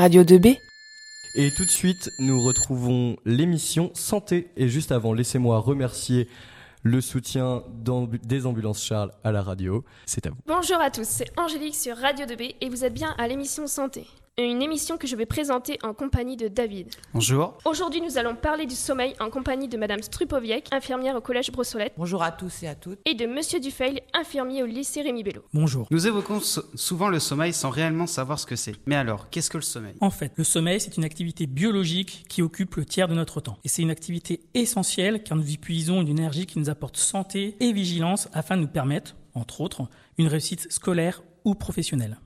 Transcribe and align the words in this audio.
Radio 0.00 0.22
2B. 0.24 0.58
Et 1.34 1.50
tout 1.50 1.66
de 1.66 1.70
suite, 1.70 2.10
nous 2.18 2.40
retrouvons 2.40 3.18
l'émission 3.26 3.90
Santé. 3.92 4.48
Et 4.56 4.66
juste 4.66 4.92
avant, 4.92 5.12
laissez-moi 5.12 5.58
remercier 5.58 6.26
le 6.82 7.02
soutien 7.02 7.62
des 8.24 8.46
ambulances 8.46 8.82
Charles 8.82 9.12
à 9.24 9.30
la 9.30 9.42
radio. 9.42 9.84
C'est 10.06 10.26
à 10.26 10.30
vous. 10.30 10.38
Bonjour 10.46 10.80
à 10.80 10.90
tous, 10.90 11.06
c'est 11.06 11.30
Angélique 11.38 11.74
sur 11.74 11.98
Radio 11.98 12.24
2B 12.24 12.54
et 12.62 12.70
vous 12.70 12.82
êtes 12.82 12.94
bien 12.94 13.14
à 13.18 13.28
l'émission 13.28 13.66
Santé 13.66 14.06
une 14.44 14.62
émission 14.62 14.96
que 14.96 15.06
je 15.06 15.16
vais 15.16 15.26
présenter 15.26 15.78
en 15.82 15.94
compagnie 15.94 16.36
de 16.36 16.48
David. 16.48 16.88
Bonjour. 17.12 17.58
Aujourd'hui, 17.64 18.00
nous 18.00 18.18
allons 18.18 18.34
parler 18.34 18.66
du 18.66 18.74
sommeil 18.74 19.14
en 19.20 19.30
compagnie 19.30 19.68
de 19.68 19.76
Madame 19.76 20.02
Strupoviec, 20.02 20.68
infirmière 20.72 21.16
au 21.16 21.20
collège 21.20 21.50
Brossolette. 21.50 21.92
Bonjour 21.96 22.22
à 22.22 22.32
tous 22.32 22.62
et 22.62 22.68
à 22.68 22.74
toutes. 22.74 22.98
Et 23.04 23.14
de 23.14 23.26
Monsieur 23.26 23.60
Dufeil, 23.60 24.02
infirmier 24.14 24.62
au 24.62 24.66
lycée 24.66 25.02
Rémi 25.02 25.22
Bello. 25.22 25.42
Bonjour. 25.52 25.86
Nous 25.90 26.06
évoquons 26.06 26.40
souvent 26.40 27.08
le 27.08 27.18
sommeil 27.18 27.52
sans 27.52 27.70
réellement 27.70 28.06
savoir 28.06 28.38
ce 28.38 28.46
que 28.46 28.56
c'est. 28.56 28.74
Mais 28.86 28.96
alors, 28.96 29.30
qu'est-ce 29.30 29.50
que 29.50 29.58
le 29.58 29.62
sommeil? 29.62 29.94
En 30.00 30.10
fait, 30.10 30.32
le 30.36 30.44
sommeil, 30.44 30.80
c'est 30.80 30.96
une 30.96 31.04
activité 31.04 31.46
biologique 31.46 32.24
qui 32.28 32.42
occupe 32.42 32.76
le 32.76 32.84
tiers 32.84 33.08
de 33.08 33.14
notre 33.14 33.40
temps. 33.40 33.58
Et 33.64 33.68
c'est 33.68 33.82
une 33.82 33.90
activité 33.90 34.40
essentielle 34.54 35.22
car 35.22 35.36
nous 35.36 35.50
y 35.50 35.58
puisons 35.58 36.00
une 36.00 36.08
énergie 36.08 36.46
qui 36.46 36.58
nous 36.58 36.70
apporte 36.70 36.96
santé 36.96 37.56
et 37.60 37.72
vigilance 37.72 38.28
afin 38.32 38.56
de 38.56 38.62
nous 38.62 38.68
permettre, 38.68 39.16
entre 39.34 39.60
autres, 39.60 39.88
une 40.18 40.28
réussite 40.28 40.70
scolaire 40.72 41.22
ou 41.44 41.54
professionnelle. 41.54 42.18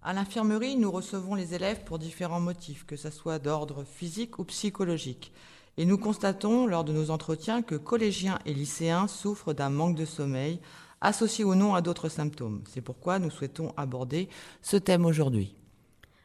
À 0.00 0.12
l'infirmerie, 0.12 0.76
nous 0.76 0.92
recevons 0.92 1.34
les 1.34 1.54
élèves 1.54 1.82
pour 1.82 1.98
différents 1.98 2.38
motifs, 2.38 2.86
que 2.86 2.96
ce 2.96 3.10
soit 3.10 3.40
d'ordre 3.40 3.82
physique 3.84 4.38
ou 4.38 4.44
psychologique. 4.44 5.32
Et 5.76 5.84
nous 5.84 5.98
constatons 5.98 6.66
lors 6.66 6.84
de 6.84 6.92
nos 6.92 7.10
entretiens 7.10 7.62
que 7.62 7.74
collégiens 7.74 8.38
et 8.46 8.54
lycéens 8.54 9.08
souffrent 9.08 9.54
d'un 9.54 9.70
manque 9.70 9.96
de 9.96 10.04
sommeil, 10.04 10.60
associé 11.00 11.44
ou 11.44 11.56
non 11.56 11.74
à 11.74 11.80
d'autres 11.80 12.08
symptômes. 12.08 12.62
C'est 12.68 12.80
pourquoi 12.80 13.18
nous 13.18 13.30
souhaitons 13.30 13.74
aborder 13.76 14.28
ce 14.62 14.76
thème 14.76 15.04
aujourd'hui. 15.04 15.56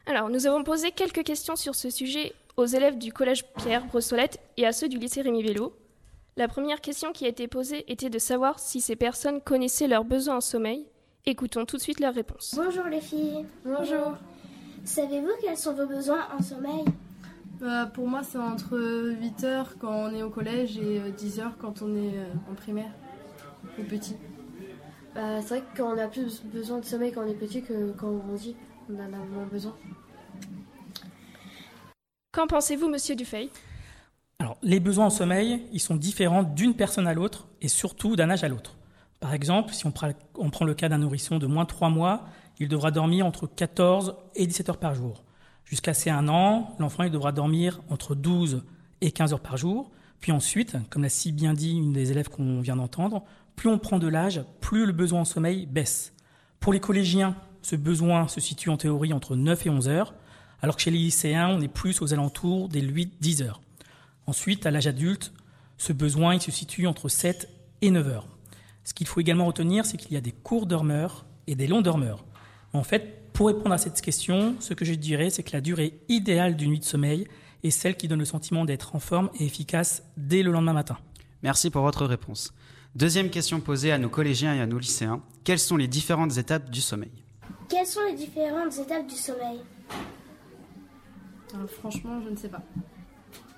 Alors, 0.06 0.30
nous 0.30 0.46
avons 0.46 0.62
posé 0.62 0.92
quelques 0.92 1.24
questions 1.24 1.56
sur 1.56 1.74
ce 1.74 1.90
sujet 1.90 2.32
aux 2.56 2.66
élèves 2.66 2.98
du 2.98 3.12
collège 3.12 3.44
Pierre 3.56 3.86
Brossolette 3.86 4.38
et 4.56 4.66
à 4.66 4.72
ceux 4.72 4.88
du 4.88 4.98
lycée 4.98 5.22
Rémi 5.22 5.42
Vélo. 5.42 5.76
La 6.36 6.46
première 6.46 6.80
question 6.80 7.12
qui 7.12 7.24
a 7.24 7.28
été 7.28 7.48
posée 7.48 7.90
était 7.90 8.10
de 8.10 8.18
savoir 8.18 8.60
si 8.60 8.80
ces 8.80 8.96
personnes 8.96 9.40
connaissaient 9.40 9.88
leurs 9.88 10.04
besoins 10.04 10.36
en 10.36 10.40
sommeil 10.40 10.86
Écoutons 11.26 11.64
tout 11.64 11.78
de 11.78 11.82
suite 11.82 12.00
leurs 12.00 12.14
réponses. 12.14 12.54
Bonjour 12.54 12.84
les 12.84 13.00
filles. 13.00 13.46
Bonjour. 13.64 14.12
Savez-vous 14.84 15.30
quels 15.40 15.56
sont 15.56 15.72
vos 15.72 15.86
besoins 15.86 16.28
en 16.38 16.42
sommeil? 16.42 16.84
Bah, 17.58 17.86
Pour 17.86 18.06
moi, 18.06 18.22
c'est 18.22 18.36
entre 18.36 18.78
8 19.18 19.44
heures 19.44 19.74
quand 19.78 19.90
on 19.90 20.14
est 20.14 20.22
au 20.22 20.28
collège 20.28 20.76
et 20.76 21.00
10 21.16 21.38
euh, 21.38 21.42
heures 21.42 21.56
quand 21.58 21.80
on 21.80 21.96
est 21.96 22.18
euh, 22.18 22.26
en 22.52 22.54
primaire 22.54 22.90
ou 23.78 23.84
petit. 23.84 24.16
Bah, 25.14 25.40
c'est 25.40 25.60
vrai 25.60 25.64
qu'on 25.74 25.96
a 25.96 26.08
plus 26.08 26.42
besoin 26.44 26.80
de 26.80 26.84
sommeil 26.84 27.10
quand 27.10 27.22
on 27.22 27.28
est 27.28 27.34
petit 27.34 27.62
que 27.62 27.92
quand 27.92 28.08
on 28.08 28.18
grandit. 28.18 28.54
On 28.90 28.96
en 28.96 29.06
a 29.06 29.24
moins 29.32 29.46
besoin. 29.50 29.74
Qu'en 32.32 32.46
pensez-vous, 32.46 32.90
monsieur 32.90 33.16
Dufay? 33.16 33.48
Alors, 34.40 34.58
les 34.62 34.78
besoins 34.78 35.06
en 35.06 35.10
sommeil, 35.10 35.62
ils 35.72 35.80
sont 35.80 35.96
différents 35.96 36.42
d'une 36.42 36.74
personne 36.74 37.06
à 37.06 37.14
l'autre 37.14 37.48
et 37.62 37.68
surtout 37.68 38.14
d'un 38.14 38.28
âge 38.28 38.44
à 38.44 38.48
l'autre. 38.48 38.76
Par 39.24 39.32
exemple, 39.32 39.72
si 39.72 39.86
on 39.86 39.90
prend 39.90 40.66
le 40.66 40.74
cas 40.74 40.90
d'un 40.90 40.98
nourrisson 40.98 41.38
de 41.38 41.46
moins 41.46 41.62
de 41.62 41.68
3 41.68 41.88
mois, 41.88 42.26
il 42.58 42.68
devra 42.68 42.90
dormir 42.90 43.24
entre 43.24 43.46
14 43.46 44.16
et 44.34 44.46
17 44.46 44.68
heures 44.68 44.76
par 44.76 44.94
jour. 44.94 45.24
Jusqu'à 45.64 45.94
ses 45.94 46.10
1 46.10 46.28
an, 46.28 46.76
l'enfant 46.78 47.08
devra 47.08 47.32
dormir 47.32 47.80
entre 47.88 48.14
12 48.14 48.64
et 49.00 49.12
15 49.12 49.32
heures 49.32 49.40
par 49.40 49.56
jour. 49.56 49.90
Puis 50.20 50.30
ensuite, 50.30 50.76
comme 50.90 51.04
l'a 51.04 51.08
si 51.08 51.32
bien 51.32 51.54
dit 51.54 51.70
une 51.70 51.94
des 51.94 52.10
élèves 52.10 52.28
qu'on 52.28 52.60
vient 52.60 52.76
d'entendre, 52.76 53.24
plus 53.56 53.70
on 53.70 53.78
prend 53.78 53.98
de 53.98 54.08
l'âge, 54.08 54.42
plus 54.60 54.84
le 54.84 54.92
besoin 54.92 55.22
en 55.22 55.24
sommeil 55.24 55.64
baisse. 55.64 56.12
Pour 56.60 56.74
les 56.74 56.80
collégiens, 56.80 57.34
ce 57.62 57.76
besoin 57.76 58.28
se 58.28 58.42
situe 58.42 58.68
en 58.68 58.76
théorie 58.76 59.14
entre 59.14 59.36
9 59.36 59.64
et 59.64 59.70
11 59.70 59.88
heures, 59.88 60.12
alors 60.60 60.76
que 60.76 60.82
chez 60.82 60.90
les 60.90 60.98
lycéens, 60.98 61.48
on 61.48 61.62
est 61.62 61.68
plus 61.68 62.02
aux 62.02 62.12
alentours 62.12 62.68
des 62.68 62.82
8-10 62.82 63.42
heures. 63.42 63.62
Ensuite, 64.26 64.66
à 64.66 64.70
l'âge 64.70 64.86
adulte, 64.86 65.32
ce 65.78 65.94
besoin 65.94 66.38
se 66.38 66.50
situe 66.50 66.86
entre 66.86 67.08
7 67.08 67.48
et 67.80 67.90
9 67.90 68.06
heures. 68.06 68.28
Ce 68.84 68.94
qu'il 68.94 69.06
faut 69.06 69.20
également 69.20 69.46
retenir, 69.46 69.86
c'est 69.86 69.96
qu'il 69.96 70.12
y 70.12 70.16
a 70.16 70.20
des 70.20 70.32
courts 70.32 70.66
dormeurs 70.66 71.26
et 71.46 71.54
des 71.54 71.66
longs 71.66 71.82
dormeurs. 71.82 72.24
En 72.72 72.82
fait, 72.82 73.32
pour 73.32 73.48
répondre 73.48 73.72
à 73.72 73.78
cette 73.78 74.00
question, 74.00 74.54
ce 74.60 74.74
que 74.74 74.84
je 74.84 74.94
dirais, 74.94 75.30
c'est 75.30 75.42
que 75.42 75.52
la 75.52 75.60
durée 75.60 76.00
idéale 76.08 76.54
d'une 76.56 76.70
nuit 76.70 76.78
de 76.78 76.84
sommeil 76.84 77.26
est 77.62 77.70
celle 77.70 77.96
qui 77.96 78.08
donne 78.08 78.18
le 78.18 78.24
sentiment 78.24 78.64
d'être 78.64 78.94
en 78.94 79.00
forme 79.00 79.30
et 79.40 79.46
efficace 79.46 80.04
dès 80.16 80.42
le 80.42 80.52
lendemain 80.52 80.74
matin. 80.74 80.98
Merci 81.42 81.70
pour 81.70 81.82
votre 81.82 82.04
réponse. 82.04 82.52
Deuxième 82.94 83.30
question 83.30 83.60
posée 83.60 83.90
à 83.90 83.98
nos 83.98 84.08
collégiens 84.08 84.54
et 84.54 84.60
à 84.60 84.66
nos 84.66 84.78
lycéens. 84.78 85.22
Quelles 85.44 85.58
sont 85.58 85.76
les 85.76 85.88
différentes 85.88 86.36
étapes 86.36 86.70
du 86.70 86.80
sommeil? 86.80 87.10
Quelles 87.68 87.86
sont 87.86 88.04
les 88.08 88.14
différentes 88.14 88.78
étapes 88.78 89.06
du 89.06 89.16
sommeil? 89.16 89.60
Euh, 91.54 91.66
Franchement, 91.66 92.20
je 92.24 92.30
ne 92.30 92.36
sais 92.36 92.48
pas. 92.48 92.62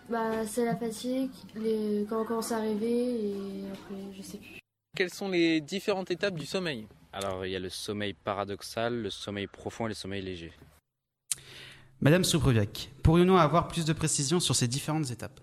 Bah, 0.09 0.47
c'est 0.47 0.65
la 0.65 0.77
fatigue, 0.77 1.31
les... 1.57 2.07
quand 2.09 2.23
on 2.23 2.25
commence 2.25 2.53
à 2.53 2.59
rêver 2.61 3.29
et 3.29 3.65
après, 3.73 4.17
je 4.17 4.23
sais 4.23 4.39
plus. 4.39 4.61
Quelles 4.97 5.13
sont 5.13 5.29
les 5.29 5.61
différentes 5.61 6.11
étapes 6.11 6.37
du 6.37 6.47
sommeil 6.47 6.87
Alors, 7.13 7.45
il 7.45 7.53
y 7.53 7.57
a 7.57 7.59
le 7.59 7.69
sommeil 7.69 8.15
paradoxal, 8.15 9.03
le 9.03 9.11
sommeil 9.11 9.47
profond 9.47 9.85
et 9.85 9.89
le 9.91 9.95
sommeil 9.95 10.23
léger. 10.23 10.53
Madame 12.01 12.25
Soubreviac, 12.25 12.89
pourrions-nous 13.03 13.37
avoir 13.37 13.69
plus 13.69 13.85
de 13.85 13.93
précisions 13.93 14.41
sur 14.41 14.57
ces 14.57 14.69
différentes 14.69 15.11
étapes? 15.11 15.39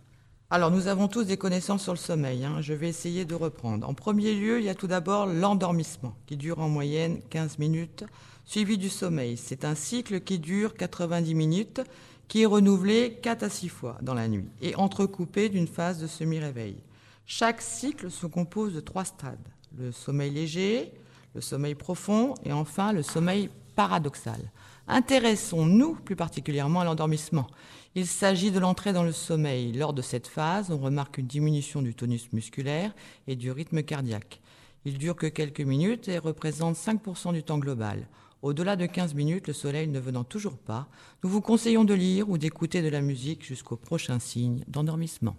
Alors, 0.49 0.71
nous 0.71 0.87
avons 0.87 1.07
tous 1.07 1.25
des 1.25 1.37
connaissances 1.37 1.83
sur 1.83 1.93
le 1.93 1.99
sommeil. 1.99 2.43
Hein. 2.43 2.61
Je 2.61 2.73
vais 2.73 2.89
essayer 2.89 3.25
de 3.25 3.35
reprendre. 3.35 3.87
En 3.87 3.93
premier 3.93 4.33
lieu, 4.33 4.57
il 4.57 4.65
y 4.65 4.69
a 4.69 4.75
tout 4.75 4.87
d'abord 4.87 5.27
l'endormissement, 5.27 6.15
qui 6.25 6.35
dure 6.35 6.57
en 6.57 6.67
moyenne 6.67 7.21
15 7.29 7.59
minutes, 7.59 8.05
suivi 8.45 8.79
du 8.79 8.89
sommeil. 8.89 9.37
C'est 9.37 9.65
un 9.65 9.75
cycle 9.75 10.21
qui 10.21 10.39
dure 10.39 10.73
90 10.73 11.35
minutes, 11.35 11.81
qui 12.27 12.41
est 12.41 12.47
renouvelé 12.47 13.19
4 13.21 13.43
à 13.43 13.49
6 13.49 13.69
fois 13.69 13.99
dans 14.01 14.15
la 14.15 14.27
nuit, 14.27 14.49
et 14.63 14.75
entrecoupé 14.75 15.49
d'une 15.49 15.67
phase 15.67 15.99
de 15.99 16.07
semi-réveil. 16.07 16.77
Chaque 17.25 17.61
cycle 17.61 18.11
se 18.11 18.27
compose 18.27 18.73
de 18.73 18.81
trois 18.81 19.05
stades. 19.05 19.47
Le 19.77 19.91
sommeil 19.91 20.31
léger, 20.31 20.91
le 21.33 21.41
sommeil 21.41 21.73
profond 21.73 22.33
et 22.43 22.51
enfin 22.51 22.91
le 22.91 23.01
sommeil 23.01 23.49
paradoxal. 23.75 24.51
Intéressons-nous 24.87 25.95
plus 25.95 26.17
particulièrement 26.17 26.81
à 26.81 26.85
l'endormissement. 26.85 27.47
Il 27.95 28.07
s'agit 28.07 28.51
de 28.51 28.59
l'entrée 28.59 28.91
dans 28.91 29.03
le 29.03 29.13
sommeil. 29.13 29.71
Lors 29.71 29.93
de 29.93 30.01
cette 30.01 30.27
phase, 30.27 30.69
on 30.69 30.77
remarque 30.77 31.17
une 31.17 31.27
diminution 31.27 31.81
du 31.81 31.95
tonus 31.95 32.31
musculaire 32.33 32.93
et 33.27 33.37
du 33.37 33.51
rythme 33.51 33.83
cardiaque. 33.83 34.41
Il 34.83 34.97
dure 34.97 35.15
que 35.15 35.27
quelques 35.27 35.61
minutes 35.61 36.09
et 36.09 36.17
représente 36.17 36.75
5% 36.75 37.31
du 37.31 37.41
temps 37.41 37.57
global. 37.57 38.07
Au-delà 38.41 38.75
de 38.75 38.85
15 38.85 39.13
minutes, 39.13 39.47
le 39.47 39.53
soleil 39.53 39.87
ne 39.87 39.99
venant 40.01 40.25
toujours 40.25 40.57
pas, 40.57 40.89
nous 41.23 41.29
vous 41.29 41.39
conseillons 41.39 41.85
de 41.85 41.93
lire 41.93 42.29
ou 42.29 42.37
d'écouter 42.37 42.81
de 42.81 42.89
la 42.89 43.01
musique 43.01 43.45
jusqu'au 43.45 43.77
prochain 43.77 44.19
signe 44.19 44.65
d'endormissement. 44.67 45.37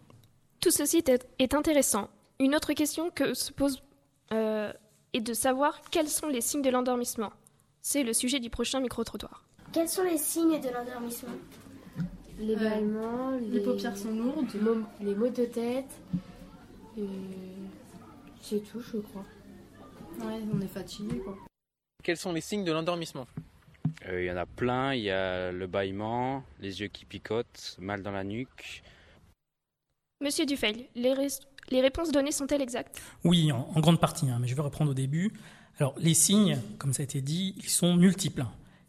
Tout 0.65 0.71
ceci 0.71 1.05
est 1.39 1.53
intéressant. 1.53 2.09
Une 2.41 2.55
autre 2.55 2.73
question 2.73 3.11
que 3.11 3.35
se 3.35 3.53
pose 3.53 3.83
euh, 4.33 4.73
est 5.13 5.21
de 5.21 5.35
savoir 5.35 5.83
quels 5.91 6.09
sont 6.09 6.29
les 6.29 6.41
signes 6.41 6.63
de 6.63 6.71
l'endormissement. 6.71 7.35
C'est 7.83 8.03
le 8.03 8.15
sujet 8.15 8.41
du 8.41 8.49
prochain 8.49 8.81
micro-trottoir. 8.81 9.45
Quels 9.75 9.91
sont 9.91 10.05
les 10.05 10.17
signes 10.17 10.59
de 10.59 10.71
l'endormissement? 10.71 11.35
Les 12.39 12.57
bâillements, 12.57 13.33
les... 13.33 13.61
paupières 13.61 13.95
sont 13.95 14.15
lourdes, 14.15 14.49
les 15.03 15.15
maux 15.15 15.29
de 15.29 15.45
tête, 15.45 16.01
c'est 18.41 18.61
tout, 18.61 18.81
je 18.81 18.97
crois. 18.97 19.27
Ouais, 20.21 20.41
on 20.51 20.63
est 20.63 20.67
fatigué, 20.67 21.19
quoi. 21.19 21.37
Quels 22.03 22.17
sont 22.17 22.33
les 22.33 22.41
signes 22.41 22.65
de 22.65 22.73
l'endormissement? 22.73 23.27
Euh, 24.07 24.23
Il 24.23 24.27
y 24.29 24.33
en 24.33 24.39
a 24.39 24.47
plein, 24.47 24.95
il 24.95 25.03
y 25.03 25.11
a 25.11 25.53
le 25.53 25.67
bâillement, 25.67 26.43
les 26.59 26.81
yeux 26.81 26.89
qui 26.89 27.05
picotent, 27.05 27.77
mal 27.79 28.03
dans 28.03 28.13
la 28.13 28.25
nuque, 28.25 28.83
Monsieur 30.21 30.47
Dufeil, 30.47 30.89
les, 30.95 31.81
réponses 31.81 32.13
données 32.13 32.31
sont-elles 32.31 32.63
exactes? 32.63 33.03
Oui, 33.25 33.51
en, 33.51 33.81
grande 33.81 34.01
partie, 34.01 34.31
hein, 34.31 34.39
mais 34.41 34.47
je 34.47 34.55
vais 34.55 34.63
reprendre 34.63 34.93
au 34.93 34.95
début. 34.95 35.33
Alors, 35.79 35.95
les 35.99 36.15
signes, 36.15 36.59
comme 36.79 36.93
ça 36.93 37.03
a 37.03 37.05
été 37.05 37.21
dit, 37.21 37.55
ils 37.59 37.69
sont 37.69 37.97
multiples. 37.97 38.45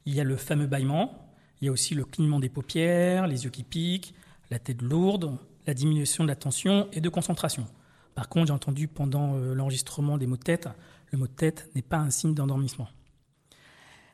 Il 0.05 0.13
y 0.13 0.21
a 0.21 0.23
le 0.23 0.37
fameux 0.37 0.67
bâillement, 0.67 1.27
il 1.59 1.65
y 1.65 1.67
a 1.67 1.71
aussi 1.71 1.95
le 1.95 2.05
clignement 2.05 2.39
des 2.39 2.49
paupières, 2.49 3.25
les 3.25 3.43
yeux 3.43 3.49
qui 3.49 3.63
piquent, 3.63 4.13
la 4.51 4.59
tête 4.59 4.83
lourde, 4.83 5.35
la 5.65 5.73
diminution 5.73 6.23
de 6.23 6.29
la 6.29 6.35
tension 6.35 6.87
et 6.93 7.01
de 7.01 7.09
concentration. 7.09 7.65
Par 8.13 8.29
contre, 8.29 8.47
j'ai 8.47 8.53
entendu 8.53 8.87
pendant 8.87 9.35
euh, 9.35 9.55
l'enregistrement 9.55 10.19
des 10.19 10.27
mots 10.27 10.37
de 10.37 10.43
tête, 10.43 10.69
le 11.11 11.17
mot 11.17 11.27
de 11.27 11.33
tête 11.33 11.69
n'est 11.75 11.81
pas 11.81 11.97
un 11.97 12.11
signe 12.11 12.35
d'endormissement. 12.35 12.87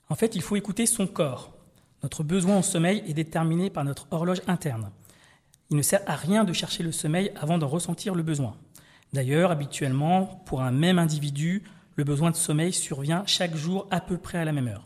En 0.08 0.16
fait, 0.16 0.36
il 0.36 0.42
faut 0.42 0.56
écouter 0.56 0.86
son 0.86 1.08
corps. 1.08 1.54
Notre 2.04 2.24
besoin 2.24 2.58
en 2.58 2.62
sommeil 2.62 3.04
est 3.06 3.14
déterminé 3.14 3.70
par 3.70 3.84
notre 3.84 4.08
horloge 4.12 4.42
interne. 4.48 4.90
Il 5.72 5.78
ne 5.78 5.82
sert 5.82 6.02
à 6.06 6.16
rien 6.16 6.44
de 6.44 6.52
chercher 6.52 6.84
le 6.84 6.92
sommeil 6.92 7.32
avant 7.36 7.58
d'en 7.58 7.70
ressentir 7.70 8.14
le 8.14 8.24
besoin. 8.24 8.58
D'ailleurs, 9.14 9.52
habituellement, 9.52 10.44
pour 10.46 10.62
un 10.62 10.72
même 10.72 11.00
individu, 11.00 11.64
le 11.96 12.04
besoin 12.04 12.30
de 12.30 12.36
sommeil 12.36 12.74
survient 12.74 13.24
chaque 13.26 13.56
jour 13.56 13.88
à 13.90 14.02
peu 14.02 14.18
près 14.18 14.38
à 14.38 14.46
la 14.46 14.52
même 14.52 14.68
heure. 14.68 14.86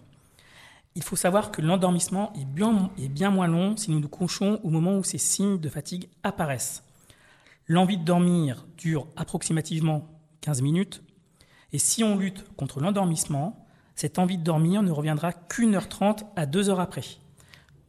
Il 0.93 1.01
faut 1.01 1.15
savoir 1.15 1.51
que 1.51 1.63
l'endormissement 1.63 2.31
est 2.33 2.45
bien, 2.45 2.91
est 2.99 3.09
bien 3.09 3.31
moins 3.31 3.47
long 3.47 3.75
si 3.75 3.89
nous 3.89 3.99
nous 3.99 4.07
couchons 4.07 4.59
au 4.63 4.69
moment 4.69 4.95
où 4.95 5.03
ces 5.03 5.17
signes 5.17 5.59
de 5.59 5.69
fatigue 5.69 6.07
apparaissent. 6.21 6.83
L'envie 7.67 7.97
de 7.97 8.05
dormir 8.05 8.67
dure 8.77 9.07
approximativement 9.15 10.07
15 10.41 10.61
minutes, 10.61 11.01
et 11.73 11.79
si 11.79 12.03
on 12.03 12.15
lutte 12.15 12.45
contre 12.57 12.79
l'endormissement, 12.79 13.65
cette 13.95 14.19
envie 14.19 14.37
de 14.37 14.43
dormir 14.43 14.83
ne 14.83 14.91
reviendra 14.91 15.33
qu'une 15.33 15.73
heure 15.73 15.89
trente 15.89 16.25
à 16.35 16.45
deux 16.45 16.69
heures 16.69 16.79
après. 16.79 17.05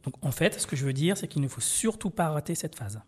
Donc 0.07 0.13
en 0.21 0.31
fait, 0.31 0.57
ce 0.57 0.65
que 0.65 0.77
je 0.77 0.85
veux 0.85 0.93
dire, 0.93 1.17
c'est 1.17 1.27
qu'il 1.27 1.41
ne 1.41 1.49
faut 1.49 1.59
surtout 1.59 2.11
pas 2.11 2.29
rater 2.29 2.55
cette 2.55 2.75
phase. 2.75 3.01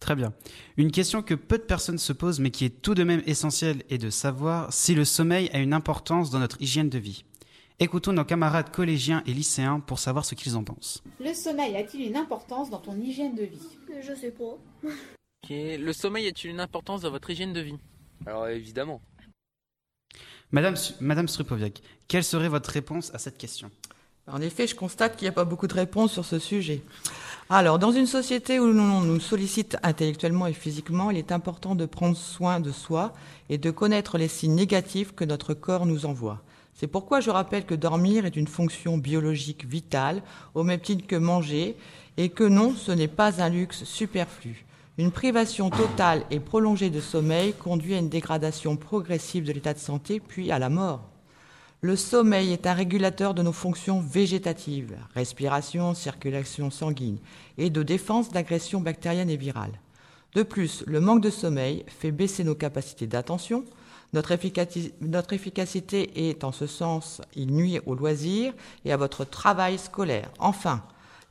Très 0.00 0.16
bien. 0.16 0.32
Une 0.76 0.90
question 0.90 1.22
que 1.22 1.34
peu 1.34 1.56
de 1.56 1.62
personnes 1.62 1.98
se 1.98 2.12
posent, 2.12 2.40
mais 2.40 2.50
qui 2.50 2.64
est 2.64 2.82
tout 2.82 2.96
de 2.96 3.04
même 3.04 3.22
essentielle, 3.26 3.84
est 3.90 3.98
de 3.98 4.10
savoir 4.10 4.72
si 4.72 4.96
le 4.96 5.04
sommeil 5.04 5.48
a 5.52 5.60
une 5.60 5.72
importance 5.72 6.30
dans 6.30 6.40
notre 6.40 6.60
hygiène 6.60 6.88
de 6.88 6.98
vie. 6.98 7.24
Écoutons 7.78 8.12
nos 8.12 8.24
camarades 8.24 8.72
collégiens 8.72 9.22
et 9.24 9.32
lycéens 9.32 9.78
pour 9.78 10.00
savoir 10.00 10.24
ce 10.24 10.34
qu'ils 10.34 10.56
en 10.56 10.64
pensent. 10.64 11.04
Le 11.20 11.32
sommeil 11.32 11.76
a-t-il 11.76 12.04
une 12.04 12.16
importance 12.16 12.70
dans 12.70 12.80
ton 12.80 12.98
hygiène 13.00 13.36
de 13.36 13.44
vie? 13.44 13.68
Je 14.02 14.12
sais 14.12 14.32
pas. 14.32 14.58
Le 15.48 15.92
sommeil 15.92 16.26
a-t-il 16.26 16.50
une 16.50 16.60
importance 16.60 17.02
dans 17.02 17.10
votre 17.12 17.30
hygiène 17.30 17.52
de 17.52 17.60
vie? 17.60 17.78
Alors 18.26 18.48
évidemment. 18.48 19.00
Madame, 20.50 20.74
Madame 21.00 21.28
Strupoviak, 21.28 21.80
quelle 22.08 22.24
serait 22.24 22.48
votre 22.48 22.70
réponse 22.70 23.14
à 23.14 23.18
cette 23.18 23.38
question? 23.38 23.70
En 24.26 24.40
effet, 24.40 24.66
je 24.66 24.74
constate 24.74 25.16
qu'il 25.16 25.26
n'y 25.26 25.30
a 25.30 25.32
pas 25.32 25.44
beaucoup 25.44 25.66
de 25.66 25.74
réponses 25.74 26.12
sur 26.12 26.24
ce 26.24 26.38
sujet. 26.38 26.82
Alors, 27.48 27.80
dans 27.80 27.90
une 27.90 28.06
société 28.06 28.60
où 28.60 28.72
l'on 28.72 29.00
nous 29.00 29.18
sollicite 29.18 29.76
intellectuellement 29.82 30.46
et 30.46 30.52
physiquement, 30.52 31.10
il 31.10 31.18
est 31.18 31.32
important 31.32 31.74
de 31.74 31.84
prendre 31.84 32.16
soin 32.16 32.60
de 32.60 32.70
soi 32.70 33.12
et 33.48 33.58
de 33.58 33.72
connaître 33.72 34.18
les 34.18 34.28
signes 34.28 34.54
négatifs 34.54 35.14
que 35.16 35.24
notre 35.24 35.52
corps 35.52 35.84
nous 35.84 36.06
envoie. 36.06 36.42
C'est 36.74 36.86
pourquoi 36.86 37.18
je 37.20 37.30
rappelle 37.30 37.66
que 37.66 37.74
dormir 37.74 38.24
est 38.24 38.36
une 38.36 38.46
fonction 38.46 38.98
biologique 38.98 39.66
vitale, 39.66 40.22
au 40.54 40.62
même 40.62 40.80
titre 40.80 41.08
que 41.08 41.16
manger, 41.16 41.76
et 42.16 42.28
que 42.28 42.44
non, 42.44 42.74
ce 42.76 42.92
n'est 42.92 43.08
pas 43.08 43.42
un 43.42 43.48
luxe 43.48 43.82
superflu. 43.82 44.64
Une 44.96 45.10
privation 45.10 45.70
totale 45.70 46.24
et 46.30 46.38
prolongée 46.38 46.90
de 46.90 47.00
sommeil 47.00 47.52
conduit 47.52 47.94
à 47.94 47.98
une 47.98 48.08
dégradation 48.08 48.76
progressive 48.76 49.44
de 49.44 49.52
l'état 49.52 49.74
de 49.74 49.78
santé, 49.80 50.20
puis 50.20 50.52
à 50.52 50.58
la 50.58 50.68
mort. 50.68 51.09
Le 51.82 51.96
sommeil 51.96 52.52
est 52.52 52.66
un 52.66 52.74
régulateur 52.74 53.32
de 53.32 53.42
nos 53.42 53.54
fonctions 53.54 54.00
végétatives, 54.00 54.98
respiration, 55.14 55.94
circulation 55.94 56.70
sanguine, 56.70 57.16
et 57.56 57.70
de 57.70 57.82
défense 57.82 58.30
d'agressions 58.30 58.82
bactériennes 58.82 59.30
et 59.30 59.38
virales. 59.38 59.80
De 60.34 60.42
plus, 60.42 60.84
le 60.86 61.00
manque 61.00 61.22
de 61.22 61.30
sommeil 61.30 61.86
fait 61.88 62.10
baisser 62.10 62.44
nos 62.44 62.54
capacités 62.54 63.06
d'attention. 63.06 63.64
Notre, 64.12 64.32
efficacité 64.32 66.28
est, 66.28 66.44
en 66.44 66.52
ce 66.52 66.66
sens, 66.66 67.22
il 67.34 67.50
nuit 67.50 67.80
au 67.86 67.94
loisir 67.94 68.52
et 68.84 68.92
à 68.92 68.98
votre 68.98 69.24
travail 69.24 69.78
scolaire. 69.78 70.30
Enfin, 70.38 70.82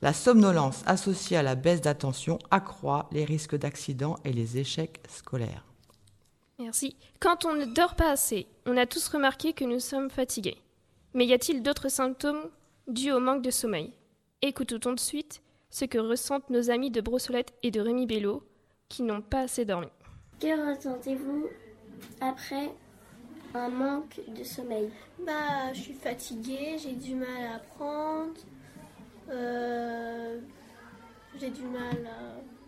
la 0.01 0.13
somnolence 0.13 0.81
associée 0.87 1.37
à 1.37 1.43
la 1.43 1.53
baisse 1.53 1.81
d'attention 1.81 2.39
accroît 2.49 3.07
les 3.11 3.23
risques 3.23 3.57
d'accidents 3.57 4.17
et 4.25 4.33
les 4.33 4.57
échecs 4.57 4.99
scolaires. 5.07 5.68
Merci. 6.59 6.97
Quand 7.21 7.45
on 7.45 7.53
ne 7.53 7.65
dort 7.65 7.95
pas 7.95 8.11
assez, 8.11 8.45
on 8.65 8.75
a 8.75 8.85
tous 8.85 9.07
remarqué 9.07 9.53
que 9.53 9.63
nous 9.63 9.79
sommes 9.79 10.09
fatigués. 10.09 10.57
Mais 11.13 11.25
y 11.25 11.33
a-t-il 11.33 11.63
d'autres 11.63 11.89
symptômes 11.89 12.49
dus 12.87 13.11
au 13.11 13.19
manque 13.19 13.41
de 13.41 13.49
sommeil? 13.49 13.93
Écoutons 14.41 14.79
tout 14.79 14.93
de 14.93 14.99
suite 14.99 15.41
ce 15.69 15.85
que 15.85 15.97
ressentent 15.97 16.49
nos 16.49 16.69
amis 16.69 16.91
de 16.91 17.01
Brossolette 17.01 17.53
et 17.63 17.71
de 17.71 17.79
Rémi 17.79 18.05
Bello 18.05 18.43
qui 18.89 19.03
n'ont 19.03 19.21
pas 19.21 19.41
assez 19.41 19.63
dormi. 19.65 19.87
Que 20.39 20.69
ressentez-vous 20.69 21.47
après 22.19 22.71
un 23.53 23.69
manque 23.69 24.19
de 24.27 24.43
sommeil? 24.43 24.89
Bah, 25.25 25.71
je 25.73 25.79
suis 25.79 25.93
fatiguée, 25.93 26.77
j'ai 26.77 26.93
du 26.93 27.15
mal 27.15 27.45
à 27.51 27.55
apprendre, 27.55 28.39
euh, 29.29 30.39
j'ai 31.39 31.49
du 31.49 31.63
mal 31.63 32.07
à... 32.07 32.58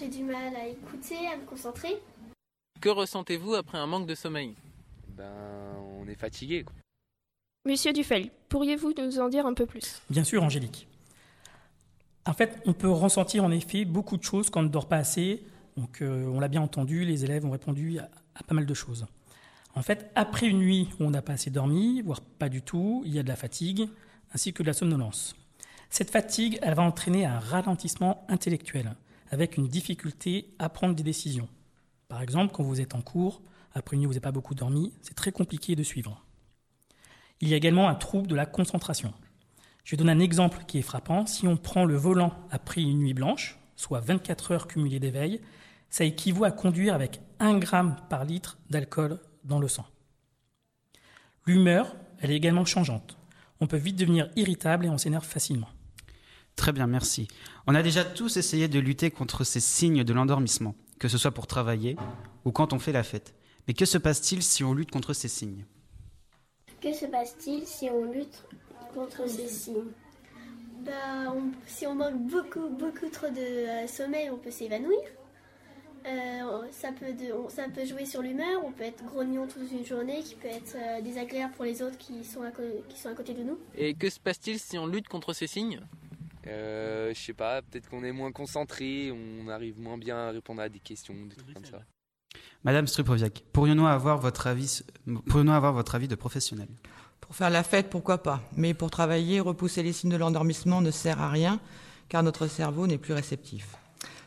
J'ai 0.00 0.08
du 0.08 0.22
mal 0.22 0.56
à 0.56 0.66
écouter, 0.66 1.26
à 1.26 1.36
me 1.36 1.44
concentrer. 1.44 2.00
Que 2.80 2.88
ressentez-vous 2.88 3.54
après 3.54 3.76
un 3.76 3.86
manque 3.86 4.06
de 4.06 4.14
sommeil? 4.14 4.54
Ben, 5.08 5.30
on 6.00 6.08
est 6.08 6.14
fatigué. 6.14 6.64
Quoi. 6.64 6.72
Monsieur 7.66 7.92
Dufel, 7.92 8.30
pourriez-vous 8.48 8.94
nous 8.96 9.18
en 9.18 9.28
dire 9.28 9.44
un 9.44 9.52
peu 9.52 9.66
plus? 9.66 10.00
Bien 10.08 10.24
sûr, 10.24 10.42
Angélique. 10.42 10.88
En 12.24 12.32
fait, 12.32 12.62
on 12.64 12.72
peut 12.72 12.88
ressentir 12.88 13.44
en 13.44 13.50
effet 13.50 13.84
beaucoup 13.84 14.16
de 14.16 14.22
choses 14.22 14.48
quand 14.48 14.60
on 14.60 14.64
ne 14.64 14.68
dort 14.68 14.88
pas 14.88 14.96
assez. 14.96 15.44
Donc, 15.76 16.00
euh, 16.00 16.24
on 16.28 16.40
l'a 16.40 16.48
bien 16.48 16.62
entendu, 16.62 17.04
les 17.04 17.26
élèves 17.26 17.44
ont 17.44 17.50
répondu 17.50 17.98
à, 17.98 18.08
à 18.36 18.42
pas 18.42 18.54
mal 18.54 18.64
de 18.64 18.74
choses. 18.74 19.06
En 19.74 19.82
fait, 19.82 20.10
après 20.14 20.46
une 20.46 20.60
nuit 20.60 20.88
où 20.98 21.04
on 21.04 21.10
n'a 21.10 21.20
pas 21.20 21.34
assez 21.34 21.50
dormi, 21.50 22.00
voire 22.00 22.22
pas 22.22 22.48
du 22.48 22.62
tout, 22.62 23.02
il 23.04 23.14
y 23.14 23.18
a 23.18 23.22
de 23.22 23.28
la 23.28 23.36
fatigue, 23.36 23.86
ainsi 24.32 24.54
que 24.54 24.62
de 24.62 24.68
la 24.68 24.74
somnolence. 24.74 25.36
Cette 25.90 26.10
fatigue, 26.10 26.58
elle 26.62 26.74
va 26.74 26.84
entraîner 26.84 27.26
un 27.26 27.38
ralentissement 27.38 28.24
intellectuel, 28.28 28.94
avec 29.30 29.56
une 29.56 29.68
difficulté 29.68 30.54
à 30.58 30.68
prendre 30.68 30.94
des 30.94 31.02
décisions. 31.02 31.48
Par 32.08 32.22
exemple, 32.22 32.52
quand 32.52 32.62
vous 32.62 32.80
êtes 32.80 32.94
en 32.94 33.00
cours, 33.00 33.42
après 33.72 33.94
une 33.94 34.00
nuit 34.00 34.06
vous 34.06 34.12
n'avez 34.12 34.20
pas 34.20 34.32
beaucoup 34.32 34.54
dormi, 34.54 34.92
c'est 35.00 35.14
très 35.14 35.32
compliqué 35.32 35.76
de 35.76 35.82
suivre. 35.82 36.24
Il 37.40 37.48
y 37.48 37.54
a 37.54 37.56
également 37.56 37.88
un 37.88 37.94
trouble 37.94 38.26
de 38.26 38.34
la 38.34 38.46
concentration. 38.46 39.14
Je 39.84 39.92
vais 39.92 39.96
donner 39.96 40.12
un 40.12 40.20
exemple 40.20 40.64
qui 40.66 40.78
est 40.78 40.82
frappant. 40.82 41.24
Si 41.26 41.48
on 41.48 41.56
prend 41.56 41.84
le 41.84 41.96
volant 41.96 42.34
après 42.50 42.82
une 42.82 42.98
nuit 42.98 43.14
blanche, 43.14 43.58
soit 43.76 44.00
24 44.00 44.52
heures 44.52 44.66
cumulées 44.66 45.00
d'éveil, 45.00 45.40
ça 45.88 46.04
équivaut 46.04 46.44
à 46.44 46.50
conduire 46.50 46.94
avec 46.94 47.20
1 47.38 47.58
gramme 47.58 47.96
par 48.08 48.24
litre 48.24 48.58
d'alcool 48.68 49.18
dans 49.44 49.58
le 49.58 49.68
sang. 49.68 49.86
L'humeur, 51.46 51.96
elle 52.20 52.30
est 52.30 52.36
également 52.36 52.64
changeante. 52.64 53.16
On 53.60 53.66
peut 53.66 53.76
vite 53.76 53.96
devenir 53.96 54.30
irritable 54.36 54.86
et 54.86 54.90
on 54.90 54.98
s'énerve 54.98 55.24
facilement. 55.24 55.68
Très 56.56 56.72
bien, 56.72 56.86
merci. 56.86 57.28
On 57.66 57.74
a 57.74 57.82
déjà 57.82 58.04
tous 58.04 58.36
essayé 58.36 58.68
de 58.68 58.78
lutter 58.78 59.10
contre 59.10 59.44
ces 59.44 59.60
signes 59.60 60.04
de 60.04 60.12
l'endormissement, 60.12 60.74
que 60.98 61.08
ce 61.08 61.18
soit 61.18 61.30
pour 61.30 61.46
travailler 61.46 61.96
ou 62.44 62.52
quand 62.52 62.72
on 62.72 62.78
fait 62.78 62.92
la 62.92 63.02
fête. 63.02 63.34
Mais 63.66 63.74
que 63.74 63.84
se 63.84 63.98
passe-t-il 63.98 64.42
si 64.42 64.64
on 64.64 64.74
lutte 64.74 64.90
contre 64.90 65.12
ces 65.12 65.28
signes? 65.28 65.64
Que 66.80 66.92
se 66.92 67.06
passe-t-il 67.06 67.66
si 67.66 67.88
on 67.90 68.10
lutte 68.10 68.44
contre 68.94 69.28
ces 69.28 69.48
signes? 69.48 69.92
Bah, 70.84 71.32
on, 71.34 71.52
Si 71.66 71.86
on 71.86 71.94
manque 71.94 72.18
beaucoup, 72.18 72.68
beaucoup 72.70 73.08
trop 73.10 73.28
de 73.28 73.38
euh, 73.38 73.86
sommeil, 73.86 74.30
on 74.30 74.38
peut 74.38 74.50
s'évanouir. 74.50 74.98
Euh, 76.06 76.62
ça, 76.70 76.92
peut 76.92 77.12
de, 77.12 77.32
on, 77.32 77.50
ça 77.50 77.64
peut 77.68 77.84
jouer 77.84 78.06
sur 78.06 78.22
l'humeur, 78.22 78.64
on 78.64 78.72
peut 78.72 78.84
être 78.84 79.04
grognon 79.04 79.46
toute 79.46 79.70
une 79.70 79.84
journée, 79.84 80.22
qui 80.22 80.34
peut 80.34 80.48
être 80.48 80.74
euh, 80.76 81.02
désagréable 81.02 81.52
pour 81.54 81.66
les 81.66 81.82
autres 81.82 81.98
qui 81.98 82.24
sont, 82.24 82.42
à 82.42 82.50
qui 82.50 82.98
sont 82.98 83.10
à 83.10 83.14
côté 83.14 83.34
de 83.34 83.42
nous. 83.42 83.58
Et 83.76 83.92
que 83.92 84.08
se 84.08 84.18
passe-t-il 84.18 84.58
si 84.58 84.78
on 84.78 84.86
lutte 84.86 85.08
contre 85.08 85.34
ces 85.34 85.46
signes? 85.46 85.80
Euh, 86.46 87.12
Je 87.14 87.20
sais 87.20 87.32
pas, 87.32 87.62
peut-être 87.62 87.88
qu'on 87.88 88.04
est 88.04 88.12
moins 88.12 88.32
concentré, 88.32 89.12
on 89.12 89.48
arrive 89.48 89.78
moins 89.80 89.98
bien 89.98 90.16
à 90.16 90.30
répondre 90.30 90.62
à 90.62 90.68
des 90.68 90.80
questions, 90.80 91.14
des 91.14 91.36
trucs 91.36 91.54
comme 91.54 91.64
ça. 91.64 91.80
Madame 92.62 92.86
Strupoviak, 92.86 93.44
pourrions-nous 93.52 93.86
avoir 93.86 94.18
votre 94.18 94.46
avis, 94.46 94.82
pourrions-nous 95.26 95.52
avoir 95.52 95.72
votre 95.72 95.94
avis 95.94 96.08
de 96.08 96.14
professionnel? 96.14 96.68
Pour 97.20 97.34
faire 97.34 97.50
la 97.50 97.62
fête, 97.62 97.90
pourquoi 97.90 98.22
pas 98.22 98.42
Mais 98.56 98.74
pour 98.74 98.90
travailler, 98.90 99.40
repousser 99.40 99.82
les 99.82 99.92
signes 99.92 100.10
de 100.10 100.16
l'endormissement 100.16 100.80
ne 100.80 100.90
sert 100.90 101.20
à 101.20 101.30
rien, 101.30 101.60
car 102.08 102.22
notre 102.22 102.46
cerveau 102.46 102.86
n'est 102.86 102.98
plus 102.98 103.14
réceptif. 103.14 103.76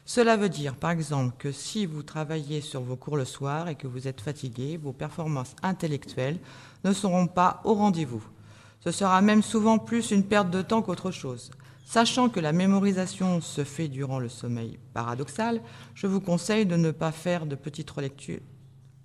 Cela 0.05 0.35
veut 0.35 0.49
dire, 0.49 0.75
par 0.75 0.91
exemple, 0.91 1.35
que 1.37 1.51
si 1.51 1.85
vous 1.85 2.03
travaillez 2.03 2.59
sur 2.59 2.81
vos 2.81 2.97
cours 2.97 3.15
le 3.15 3.25
soir 3.25 3.69
et 3.69 3.75
que 3.75 3.87
vous 3.87 4.07
êtes 4.07 4.19
fatigué, 4.19 4.77
vos 4.77 4.91
performances 4.91 5.55
intellectuelles 5.63 6.39
ne 6.83 6.91
seront 6.91 7.27
pas 7.27 7.61
au 7.63 7.73
rendez-vous. 7.73 8.23
Ce 8.81 8.91
sera 8.91 9.21
même 9.21 9.41
souvent 9.41 9.77
plus 9.77 10.11
une 10.11 10.25
perte 10.25 10.49
de 10.49 10.61
temps 10.61 10.81
qu'autre 10.81 11.11
chose. 11.11 11.51
Sachant 11.85 12.29
que 12.29 12.39
la 12.39 12.53
mémorisation 12.53 13.41
se 13.41 13.63
fait 13.63 13.87
durant 13.87 14.19
le 14.19 14.29
sommeil 14.29 14.79
paradoxal, 14.93 15.61
je 15.93 16.07
vous 16.07 16.21
conseille 16.21 16.65
de 16.65 16.75
ne 16.75 16.91
pas 16.91 17.11
faire 17.11 17.45
de 17.45 17.55
petites 17.55 17.91
relectures 17.91 18.39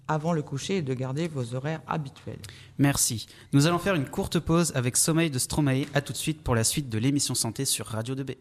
avant 0.08 0.32
le 0.32 0.42
coucher 0.42 0.78
et 0.78 0.82
de 0.82 0.94
garder 0.94 1.28
vos 1.28 1.54
horaires 1.54 1.82
habituels. 1.86 2.40
Merci. 2.78 3.26
Nous 3.52 3.66
allons 3.66 3.78
faire 3.78 3.94
une 3.94 4.08
courte 4.08 4.38
pause 4.38 4.72
avec 4.74 4.96
Sommeil 4.96 5.30
de 5.30 5.38
Stromae. 5.38 5.84
À 5.92 6.00
tout 6.00 6.12
de 6.12 6.18
suite 6.18 6.42
pour 6.42 6.54
la 6.54 6.64
suite 6.64 6.88
de 6.88 6.98
l'émission 6.98 7.34
Santé 7.34 7.66
sur 7.66 7.86
Radio 7.86 8.14
2B. 8.14 8.36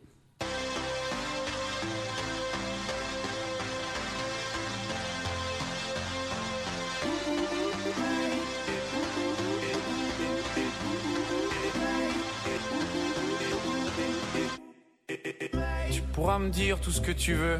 Dire 16.49 16.79
tout 16.79 16.91
ce 16.91 17.01
que 17.01 17.11
tu 17.11 17.33
veux. 17.33 17.59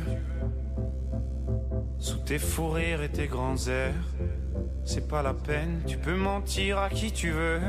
Sous 2.00 2.18
tes 2.18 2.40
fous 2.40 2.70
rires 2.70 3.02
et 3.02 3.10
tes 3.10 3.28
grands 3.28 3.68
airs, 3.68 3.94
c'est 4.86 5.08
pas 5.08 5.22
la 5.22 5.34
peine, 5.34 5.82
tu 5.88 5.98
peux 5.98 6.16
mentir 6.16 6.78
à 6.78 6.90
qui 6.90 7.12
tu 7.12 7.32
veux. 7.32 7.60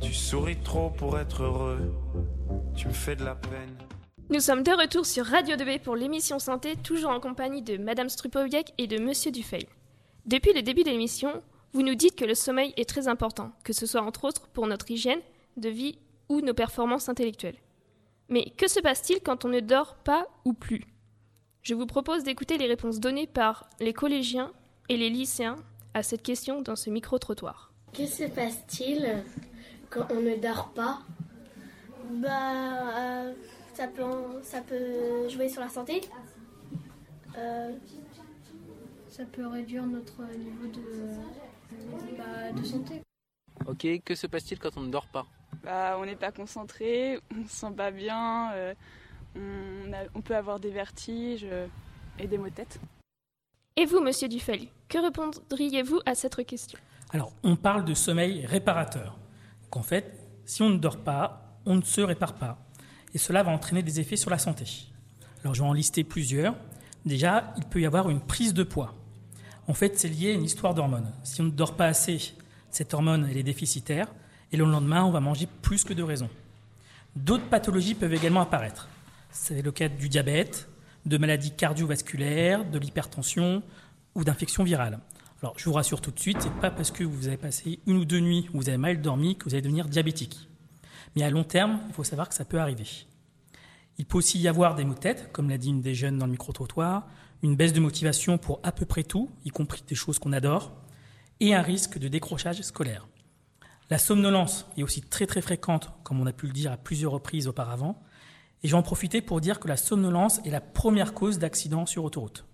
Tu 0.00 0.12
souris 0.12 0.58
trop 0.62 0.90
pour 0.90 1.18
être 1.18 1.42
heureux, 1.42 1.94
tu 2.76 2.88
me 2.88 2.92
fais 2.92 3.16
de 3.16 3.24
la 3.24 3.34
peine. 3.34 3.76
Nous 4.28 4.40
sommes 4.40 4.62
de 4.62 4.72
retour 4.72 5.06
sur 5.06 5.24
Radio 5.24 5.56
2B 5.56 5.80
pour 5.80 5.96
l'émission 5.96 6.38
Santé, 6.38 6.76
toujours 6.76 7.10
en 7.10 7.20
compagnie 7.20 7.62
de 7.62 7.76
Madame 7.76 8.08
Strupoviec 8.08 8.74
et 8.76 8.86
de 8.86 8.98
Monsieur 8.98 9.30
Dufeil. 9.30 9.66
Depuis 10.26 10.52
le 10.52 10.62
début 10.62 10.82
de 10.82 10.90
l'émission, 10.90 11.42
vous 11.72 11.82
nous 11.82 11.94
dites 11.94 12.16
que 12.16 12.24
le 12.24 12.34
sommeil 12.34 12.74
est 12.76 12.88
très 12.88 13.08
important, 13.08 13.52
que 13.64 13.72
ce 13.72 13.86
soit 13.86 14.02
entre 14.02 14.24
autres 14.24 14.48
pour 14.48 14.66
notre 14.66 14.90
hygiène 14.90 15.20
de 15.56 15.68
vie 15.68 15.98
ou 16.28 16.40
nos 16.40 16.54
performances 16.54 17.08
intellectuelles. 17.08 17.58
Mais 18.28 18.50
que 18.56 18.68
se 18.68 18.80
passe-t-il 18.80 19.20
quand 19.20 19.44
on 19.44 19.48
ne 19.48 19.60
dort 19.60 19.96
pas 19.96 20.26
ou 20.44 20.52
plus? 20.52 20.84
Je 21.62 21.74
vous 21.74 21.86
propose 21.86 22.24
d'écouter 22.24 22.58
les 22.58 22.66
réponses 22.66 23.00
données 23.00 23.26
par 23.26 23.68
les 23.80 23.92
collégiens 23.92 24.52
et 24.88 24.96
les 24.96 25.10
lycéens 25.10 25.56
à 25.94 26.02
cette 26.02 26.22
question 26.22 26.62
dans 26.62 26.76
ce 26.76 26.90
micro-trottoir. 26.90 27.72
Que 27.92 28.06
se 28.06 28.24
passe-t-il 28.24 29.24
quand 29.90 30.06
on 30.10 30.20
ne 30.20 30.36
dort 30.36 30.70
pas? 30.74 31.00
Bah, 32.10 32.98
euh, 32.98 33.34
ça, 33.74 33.88
peut, 33.88 34.04
ça 34.42 34.60
peut 34.60 35.28
jouer 35.28 35.48
sur 35.48 35.60
la 35.60 35.68
santé? 35.68 36.02
Euh, 37.36 37.72
ça 39.08 39.24
peut 39.24 39.46
réduire 39.46 39.86
notre 39.86 40.22
niveau 40.22 40.66
de, 40.66 42.16
bah, 42.16 42.52
de 42.52 42.64
santé. 42.64 43.02
Ok, 43.66 43.86
que 44.04 44.14
se 44.14 44.26
passe-t-il 44.26 44.60
quand 44.60 44.76
on 44.76 44.82
ne 44.82 44.90
dort 44.90 45.08
pas? 45.08 45.26
Bah, 45.64 45.96
On 46.00 46.06
n'est 46.06 46.16
pas 46.16 46.32
concentré, 46.32 47.18
on 47.34 47.40
ne 47.42 47.48
se 47.48 47.56
sent 47.56 47.72
pas 47.76 47.90
bien, 47.90 48.52
euh, 48.54 48.74
on, 49.36 49.92
a- 49.92 50.08
on 50.14 50.20
peut 50.20 50.36
avoir 50.36 50.60
des 50.60 50.70
vertiges 50.70 51.44
euh, 51.48 51.66
et 52.18 52.26
des 52.26 52.38
maux 52.38 52.48
de 52.48 52.54
tête. 52.54 52.80
Et 53.76 53.84
vous, 53.84 54.00
monsieur 54.00 54.28
Dufeuil, 54.28 54.70
que 54.88 54.98
répondriez-vous 54.98 56.00
à 56.06 56.14
cette 56.14 56.44
question? 56.46 56.78
Alors, 57.10 57.32
on 57.42 57.56
parle 57.56 57.84
de 57.84 57.94
sommeil 57.94 58.46
réparateur. 58.46 59.18
Donc, 59.64 59.76
en 59.76 59.82
fait, 59.82 60.18
si 60.44 60.62
on 60.62 60.70
ne 60.70 60.78
dort 60.78 60.98
pas, 60.98 61.58
on 61.66 61.74
ne 61.76 61.82
se 61.82 62.00
répare 62.00 62.34
pas. 62.34 62.58
Et 63.14 63.18
cela 63.18 63.42
va 63.42 63.52
entraîner 63.52 63.82
des 63.82 64.00
effets 64.00 64.16
sur 64.16 64.30
la 64.30 64.38
santé. 64.38 64.64
Alors, 65.42 65.54
je 65.54 65.62
vais 65.62 65.68
en 65.68 65.72
lister 65.72 66.04
plusieurs. 66.04 66.54
Déjà, 67.04 67.52
il 67.56 67.64
peut 67.64 67.80
y 67.80 67.86
avoir 67.86 68.08
une 68.10 68.20
prise 68.20 68.54
de 68.54 68.62
poids. 68.62 68.94
En 69.68 69.74
fait, 69.74 69.98
c'est 69.98 70.08
lié 70.08 70.30
à 70.30 70.34
une 70.34 70.42
histoire 70.44 70.74
d'hormones. 70.74 71.12
Si 71.22 71.40
on 71.40 71.44
ne 71.44 71.50
dort 71.50 71.76
pas 71.76 71.86
assez, 71.86 72.32
cette 72.70 72.94
hormone 72.94 73.26
elle 73.30 73.36
est 73.36 73.42
déficitaire. 73.42 74.08
Et 74.52 74.56
le 74.56 74.64
lendemain, 74.64 75.04
on 75.04 75.10
va 75.10 75.20
manger 75.20 75.48
plus 75.62 75.84
que 75.84 75.92
de 75.92 76.02
raison. 76.02 76.28
D'autres 77.16 77.48
pathologies 77.48 77.94
peuvent 77.94 78.14
également 78.14 78.42
apparaître. 78.42 78.88
C'est 79.30 79.62
le 79.62 79.72
cas 79.72 79.88
du 79.88 80.08
diabète, 80.08 80.68
de 81.04 81.18
maladies 81.18 81.52
cardiovasculaires, 81.52 82.64
de 82.64 82.78
l'hypertension 82.78 83.62
ou 84.14 84.24
d'infections 84.24 84.64
virales. 84.64 84.98
Alors, 85.42 85.54
je 85.58 85.64
vous 85.64 85.74
rassure 85.74 86.00
tout 86.00 86.10
de 86.10 86.18
suite, 86.18 86.38
c'est 86.40 86.52
pas 86.60 86.70
parce 86.70 86.90
que 86.90 87.04
vous 87.04 87.28
avez 87.28 87.36
passé 87.36 87.78
une 87.86 87.98
ou 87.98 88.04
deux 88.04 88.20
nuits 88.20 88.48
où 88.52 88.58
vous 88.58 88.68
avez 88.68 88.78
mal 88.78 89.00
dormi 89.00 89.36
que 89.36 89.44
vous 89.44 89.54
allez 89.54 89.62
devenir 89.62 89.86
diabétique. 89.86 90.48
Mais 91.14 91.22
à 91.22 91.30
long 91.30 91.44
terme, 91.44 91.80
il 91.88 91.94
faut 91.94 92.04
savoir 92.04 92.28
que 92.28 92.34
ça 92.34 92.44
peut 92.44 92.58
arriver. 92.58 92.86
Il 93.98 94.06
peut 94.06 94.18
aussi 94.18 94.38
y 94.38 94.48
avoir 94.48 94.74
des 94.74 94.84
maux 94.84 94.94
de 94.94 94.98
tête, 94.98 95.30
comme 95.32 95.48
l'a 95.48 95.58
dit 95.58 95.70
une 95.70 95.80
des 95.80 95.94
jeunes 95.94 96.18
dans 96.18 96.26
le 96.26 96.32
micro-trottoir, 96.32 97.06
une 97.42 97.56
baisse 97.56 97.72
de 97.72 97.80
motivation 97.80 98.38
pour 98.38 98.60
à 98.62 98.72
peu 98.72 98.84
près 98.84 99.02
tout, 99.02 99.30
y 99.44 99.50
compris 99.50 99.82
des 99.86 99.94
choses 99.94 100.18
qu'on 100.18 100.32
adore, 100.32 100.72
et 101.40 101.54
un 101.54 101.62
risque 101.62 101.98
de 101.98 102.08
décrochage 102.08 102.60
scolaire. 102.62 103.06
La 103.88 103.98
somnolence 103.98 104.66
est 104.76 104.82
aussi 104.82 105.00
très 105.00 105.26
très 105.26 105.40
fréquente, 105.40 105.90
comme 106.02 106.20
on 106.20 106.26
a 106.26 106.32
pu 106.32 106.46
le 106.46 106.52
dire 106.52 106.72
à 106.72 106.76
plusieurs 106.76 107.12
reprises 107.12 107.46
auparavant, 107.46 108.02
et 108.62 108.68
je 108.68 108.72
vais 108.72 108.78
en 108.78 108.82
profiter 108.82 109.20
pour 109.20 109.40
dire 109.40 109.60
que 109.60 109.68
la 109.68 109.76
somnolence 109.76 110.40
est 110.44 110.50
la 110.50 110.60
première 110.60 111.14
cause 111.14 111.38
d'accident 111.38 111.86
sur 111.86 112.02
autoroute. 112.02 112.44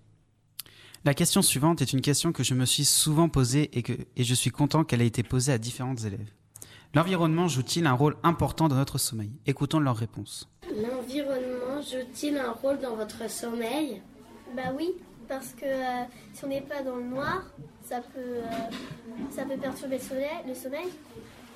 La 1.05 1.15
question 1.15 1.41
suivante 1.41 1.81
est 1.81 1.95
une 1.95 2.03
question 2.03 2.33
que 2.33 2.45
je 2.45 2.55
me 2.55 2.67
suis 2.67 2.85
souvent 2.85 3.31
posée 3.31 3.71
et, 3.77 3.83
que, 3.83 3.95
et 4.17 4.25
je 4.25 4.35
suis 4.35 4.51
content 4.51 4.85
qu'elle 4.85 5.01
ait 5.01 5.07
été 5.07 5.23
posée 5.23 5.53
à 5.53 5.59
différentes 5.59 6.05
élèves. 6.05 6.31
L'environnement 6.95 7.49
joue-t-il 7.49 7.87
un 7.87 7.95
rôle 7.95 8.17
important 8.23 8.69
dans 8.69 8.77
notre 8.77 8.99
sommeil? 8.99 9.33
Écoutons 9.47 9.81
leur 9.81 9.97
réponse. 9.97 10.51
L'environnement 10.69 11.81
joue-t-il 11.81 12.37
un 12.37 12.53
rôle 12.53 12.79
dans 12.81 12.95
votre 12.95 13.31
sommeil? 13.31 14.03
Bah 14.55 14.75
oui, 14.77 14.91
parce 15.33 15.55
que 15.55 15.65
euh, 15.65 16.05
si 16.35 16.45
on 16.45 16.49
n'est 16.49 16.61
pas 16.61 16.83
dans 16.83 16.97
le 16.97 17.05
noir, 17.05 17.43
ça 17.83 18.03
peut, 18.03 18.19
euh, 18.21 18.43
ça 19.31 19.47
peut 19.47 19.57
perturber 19.57 19.97
le, 19.97 20.03
soleil, 20.03 20.29
le 20.47 20.55
sommeil. 20.55 20.89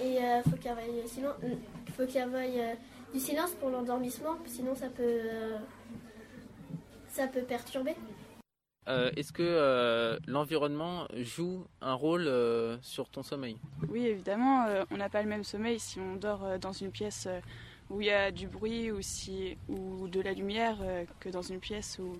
Et 0.00 0.14
il 0.14 0.42
faut 0.50 0.56
qu'il 0.56 0.70
y 0.70 0.74
ait, 0.74 1.02
euh, 1.22 1.28
euh, 1.44 1.54
faut 1.94 2.06
qu'il 2.06 2.14
y 2.14 2.18
ait 2.18 2.70
euh, 2.70 2.74
du 3.12 3.20
silence 3.20 3.50
pour 3.60 3.68
l'endormissement, 3.68 4.38
sinon 4.46 4.74
ça 4.74 4.88
peut, 4.88 5.02
euh, 5.02 5.58
ça 7.10 7.26
peut 7.26 7.42
perturber. 7.42 7.94
Euh, 8.88 9.10
Est-ce 9.14 9.32
que 9.32 9.42
euh, 9.42 10.18
l'environnement 10.26 11.06
joue 11.16 11.66
un 11.82 11.94
rôle 11.94 12.28
euh, 12.28 12.78
sur 12.80 13.10
ton 13.10 13.22
sommeil? 13.22 13.58
Oui, 13.90 14.06
évidemment, 14.06 14.64
euh, 14.64 14.84
on 14.90 14.96
n'a 14.96 15.10
pas 15.10 15.22
le 15.22 15.28
même 15.28 15.44
sommeil 15.44 15.78
si 15.78 16.00
on 16.00 16.16
dort 16.16 16.44
euh, 16.44 16.56
dans 16.56 16.72
une 16.72 16.92
pièce 16.92 17.26
euh, 17.26 17.40
où 17.90 18.00
il 18.00 18.06
y 18.06 18.10
a 18.10 18.30
du 18.30 18.48
bruit 18.48 18.90
ou, 18.90 19.02
si, 19.02 19.58
ou 19.68 20.08
de 20.08 20.22
la 20.22 20.32
lumière 20.32 20.78
euh, 20.82 21.04
que 21.20 21.28
dans 21.28 21.42
une 21.42 21.60
pièce 21.60 21.98
où, 21.98 22.16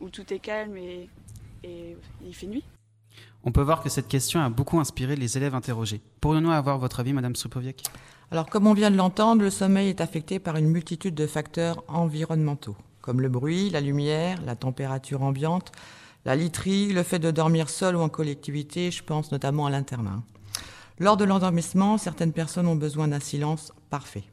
où 0.00 0.08
tout 0.08 0.32
est 0.32 0.38
calme 0.38 0.76
et, 0.76 1.08
et 1.64 1.96
il 2.24 2.34
fait 2.34 2.46
nuit. 2.46 2.64
On 3.42 3.52
peut 3.52 3.62
voir 3.62 3.82
que 3.82 3.88
cette 3.88 4.08
question 4.08 4.40
a 4.40 4.50
beaucoup 4.50 4.78
inspiré 4.78 5.16
les 5.16 5.36
élèves 5.36 5.54
interrogés. 5.54 6.00
Pourrions-nous 6.20 6.50
avoir 6.50 6.78
votre 6.78 7.00
avis, 7.00 7.12
Madame 7.12 7.34
Strupoviec 7.34 7.84
Alors, 8.30 8.46
comme 8.46 8.66
on 8.66 8.74
vient 8.74 8.90
de 8.90 8.96
l'entendre, 8.96 9.42
le 9.42 9.50
sommeil 9.50 9.88
est 9.88 10.00
affecté 10.00 10.38
par 10.38 10.56
une 10.56 10.68
multitude 10.68 11.14
de 11.14 11.26
facteurs 11.26 11.82
environnementaux, 11.88 12.76
comme 13.00 13.20
le 13.20 13.28
bruit, 13.28 13.70
la 13.70 13.80
lumière, 13.80 14.42
la 14.44 14.56
température 14.56 15.22
ambiante, 15.22 15.72
la 16.26 16.36
literie, 16.36 16.92
le 16.92 17.02
fait 17.02 17.18
de 17.18 17.30
dormir 17.30 17.70
seul 17.70 17.96
ou 17.96 18.00
en 18.00 18.10
collectivité, 18.10 18.90
je 18.90 19.02
pense 19.02 19.32
notamment 19.32 19.64
à 19.64 19.70
l'internat. 19.70 20.22
Lors 20.98 21.16
de 21.16 21.24
l'endormissement, 21.24 21.96
certaines 21.96 22.34
personnes 22.34 22.66
ont 22.66 22.76
besoin 22.76 23.08
d'un 23.08 23.20
silence 23.20 23.72
parfait. 23.88 24.24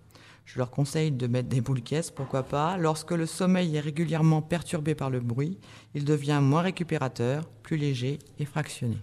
Je 0.47 0.59
leur 0.59 0.71
conseille 0.71 1.11
de 1.11 1.27
mettre 1.27 1.49
des 1.49 1.59
boules 1.59 1.81
caisses, 1.81 2.09
pourquoi 2.09 2.41
pas. 2.41 2.77
Lorsque 2.77 3.11
le 3.11 3.25
sommeil 3.25 3.75
est 3.75 3.81
régulièrement 3.81 4.41
perturbé 4.41 4.95
par 4.95 5.09
le 5.09 5.19
bruit, 5.19 5.59
il 5.93 6.05
devient 6.05 6.39
moins 6.41 6.61
récupérateur, 6.61 7.45
plus 7.63 7.75
léger 7.75 8.17
et 8.39 8.45
fractionné. 8.45 8.95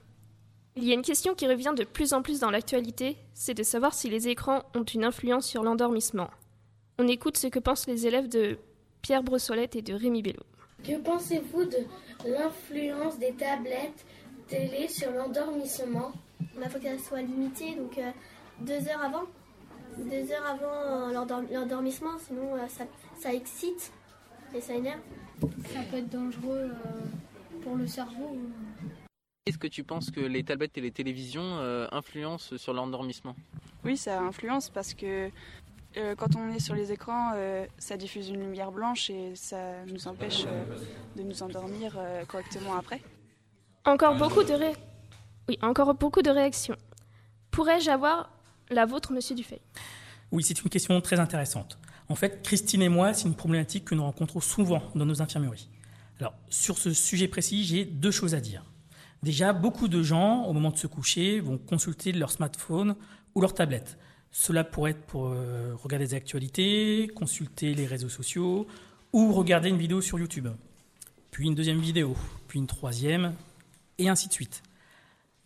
Il 0.74 0.84
y 0.84 0.90
a 0.90 0.94
une 0.94 1.02
question 1.02 1.34
qui 1.34 1.46
revient 1.46 1.74
de 1.76 1.84
plus 1.84 2.14
en 2.14 2.22
plus 2.22 2.40
dans 2.40 2.50
l'actualité, 2.50 3.18
c'est 3.34 3.52
de 3.52 3.62
savoir 3.62 3.92
si 3.92 4.08
les 4.08 4.26
écrans 4.28 4.62
ont 4.74 4.84
une 4.84 5.04
influence 5.04 5.46
sur 5.46 5.62
l'endormissement. 5.62 6.30
On 6.98 7.06
écoute 7.08 7.36
ce 7.36 7.48
que 7.48 7.58
pensent 7.58 7.88
les 7.88 8.06
élèves 8.06 8.28
de 8.28 8.56
Pierre 9.02 9.22
Brossolette 9.22 9.76
et 9.76 9.82
de 9.82 9.92
Rémi 9.92 10.22
Bello. 10.22 10.42
Que 10.82 10.96
pensez-vous 10.96 11.66
de 11.66 11.78
l'influence 12.26 13.18
des 13.18 13.34
tablettes 13.34 14.06
télé 14.48 14.88
sur 14.88 15.10
l'endormissement? 15.10 16.12
Il 16.40 16.70
faut 16.70 16.78
qu'elle 16.78 17.00
soit 17.00 17.20
limitée, 17.20 17.74
donc 17.74 17.98
euh, 17.98 18.10
deux 18.62 18.88
heures 18.88 19.04
avant. 19.04 19.24
Deux 19.98 20.32
heures 20.32 20.46
avant 20.46 20.72
euh, 20.72 21.12
l'endorm- 21.12 21.46
l'endormissement, 21.52 22.18
sinon 22.18 22.54
euh, 22.56 22.66
ça, 22.68 22.84
ça 23.18 23.32
excite 23.32 23.92
et 24.54 24.60
ça 24.60 24.74
énerve. 24.74 25.00
Ça 25.72 25.80
peut 25.90 25.98
être 25.98 26.08
dangereux 26.10 26.70
euh, 26.70 27.60
pour 27.62 27.76
le 27.76 27.86
cerveau. 27.86 28.36
Est-ce 29.46 29.58
que 29.58 29.66
tu 29.66 29.84
penses 29.84 30.10
que 30.10 30.20
les 30.20 30.42
tablettes 30.42 30.76
et 30.78 30.80
les 30.80 30.90
télévisions 30.90 31.58
euh, 31.58 31.86
influencent 31.92 32.56
sur 32.56 32.72
l'endormissement? 32.72 33.36
Oui, 33.84 33.96
ça 33.96 34.20
influence 34.20 34.70
parce 34.70 34.94
que 34.94 35.30
euh, 35.96 36.14
quand 36.16 36.34
on 36.36 36.50
est 36.50 36.60
sur 36.60 36.74
les 36.74 36.90
écrans, 36.92 37.32
euh, 37.34 37.66
ça 37.78 37.96
diffuse 37.96 38.30
une 38.30 38.40
lumière 38.40 38.72
blanche 38.72 39.10
et 39.10 39.34
ça 39.36 39.84
nous 39.86 40.08
empêche 40.08 40.44
euh, 40.46 40.64
de 41.14 41.22
nous 41.22 41.42
endormir 41.42 41.94
euh, 41.98 42.24
correctement 42.24 42.74
après. 42.74 43.00
Encore 43.84 44.16
beaucoup 44.16 44.42
de 44.42 44.54
ré- 44.54 44.76
Oui, 45.48 45.58
encore 45.62 45.94
beaucoup 45.94 46.22
de 46.22 46.30
réactions. 46.30 46.76
Pourrais-je 47.50 47.90
avoir 47.90 48.30
la 48.74 48.86
vôtre, 48.86 49.12
monsieur 49.12 49.34
Dufay 49.34 49.60
Oui, 50.32 50.42
c'est 50.42 50.60
une 50.62 50.68
question 50.68 51.00
très 51.00 51.20
intéressante. 51.20 51.78
En 52.08 52.14
fait, 52.14 52.42
Christine 52.42 52.82
et 52.82 52.88
moi, 52.88 53.14
c'est 53.14 53.26
une 53.26 53.34
problématique 53.34 53.84
que 53.84 53.94
nous 53.94 54.02
rencontrons 54.02 54.40
souvent 54.40 54.82
dans 54.94 55.06
nos 55.06 55.22
infirmeries. 55.22 55.68
Alors, 56.20 56.34
sur 56.50 56.78
ce 56.78 56.92
sujet 56.92 57.28
précis, 57.28 57.64
j'ai 57.64 57.84
deux 57.84 58.10
choses 58.10 58.34
à 58.34 58.40
dire. 58.40 58.64
Déjà, 59.22 59.52
beaucoup 59.52 59.88
de 59.88 60.02
gens, 60.02 60.44
au 60.44 60.52
moment 60.52 60.70
de 60.70 60.76
se 60.76 60.86
coucher, 60.86 61.40
vont 61.40 61.56
consulter 61.56 62.12
leur 62.12 62.30
smartphone 62.30 62.94
ou 63.34 63.40
leur 63.40 63.54
tablette. 63.54 63.98
Cela 64.30 64.64
pourrait 64.64 64.90
être 64.90 65.06
pour 65.06 65.28
euh, 65.28 65.72
regarder 65.82 66.06
des 66.06 66.14
actualités, 66.14 67.10
consulter 67.14 67.74
les 67.74 67.86
réseaux 67.86 68.08
sociaux 68.08 68.66
ou 69.12 69.32
regarder 69.32 69.70
une 69.70 69.78
vidéo 69.78 70.00
sur 70.00 70.18
YouTube. 70.18 70.48
Puis 71.30 71.46
une 71.46 71.54
deuxième 71.54 71.80
vidéo, 71.80 72.16
puis 72.48 72.58
une 72.58 72.66
troisième, 72.66 73.32
et 73.98 74.08
ainsi 74.08 74.28
de 74.28 74.32
suite. 74.32 74.62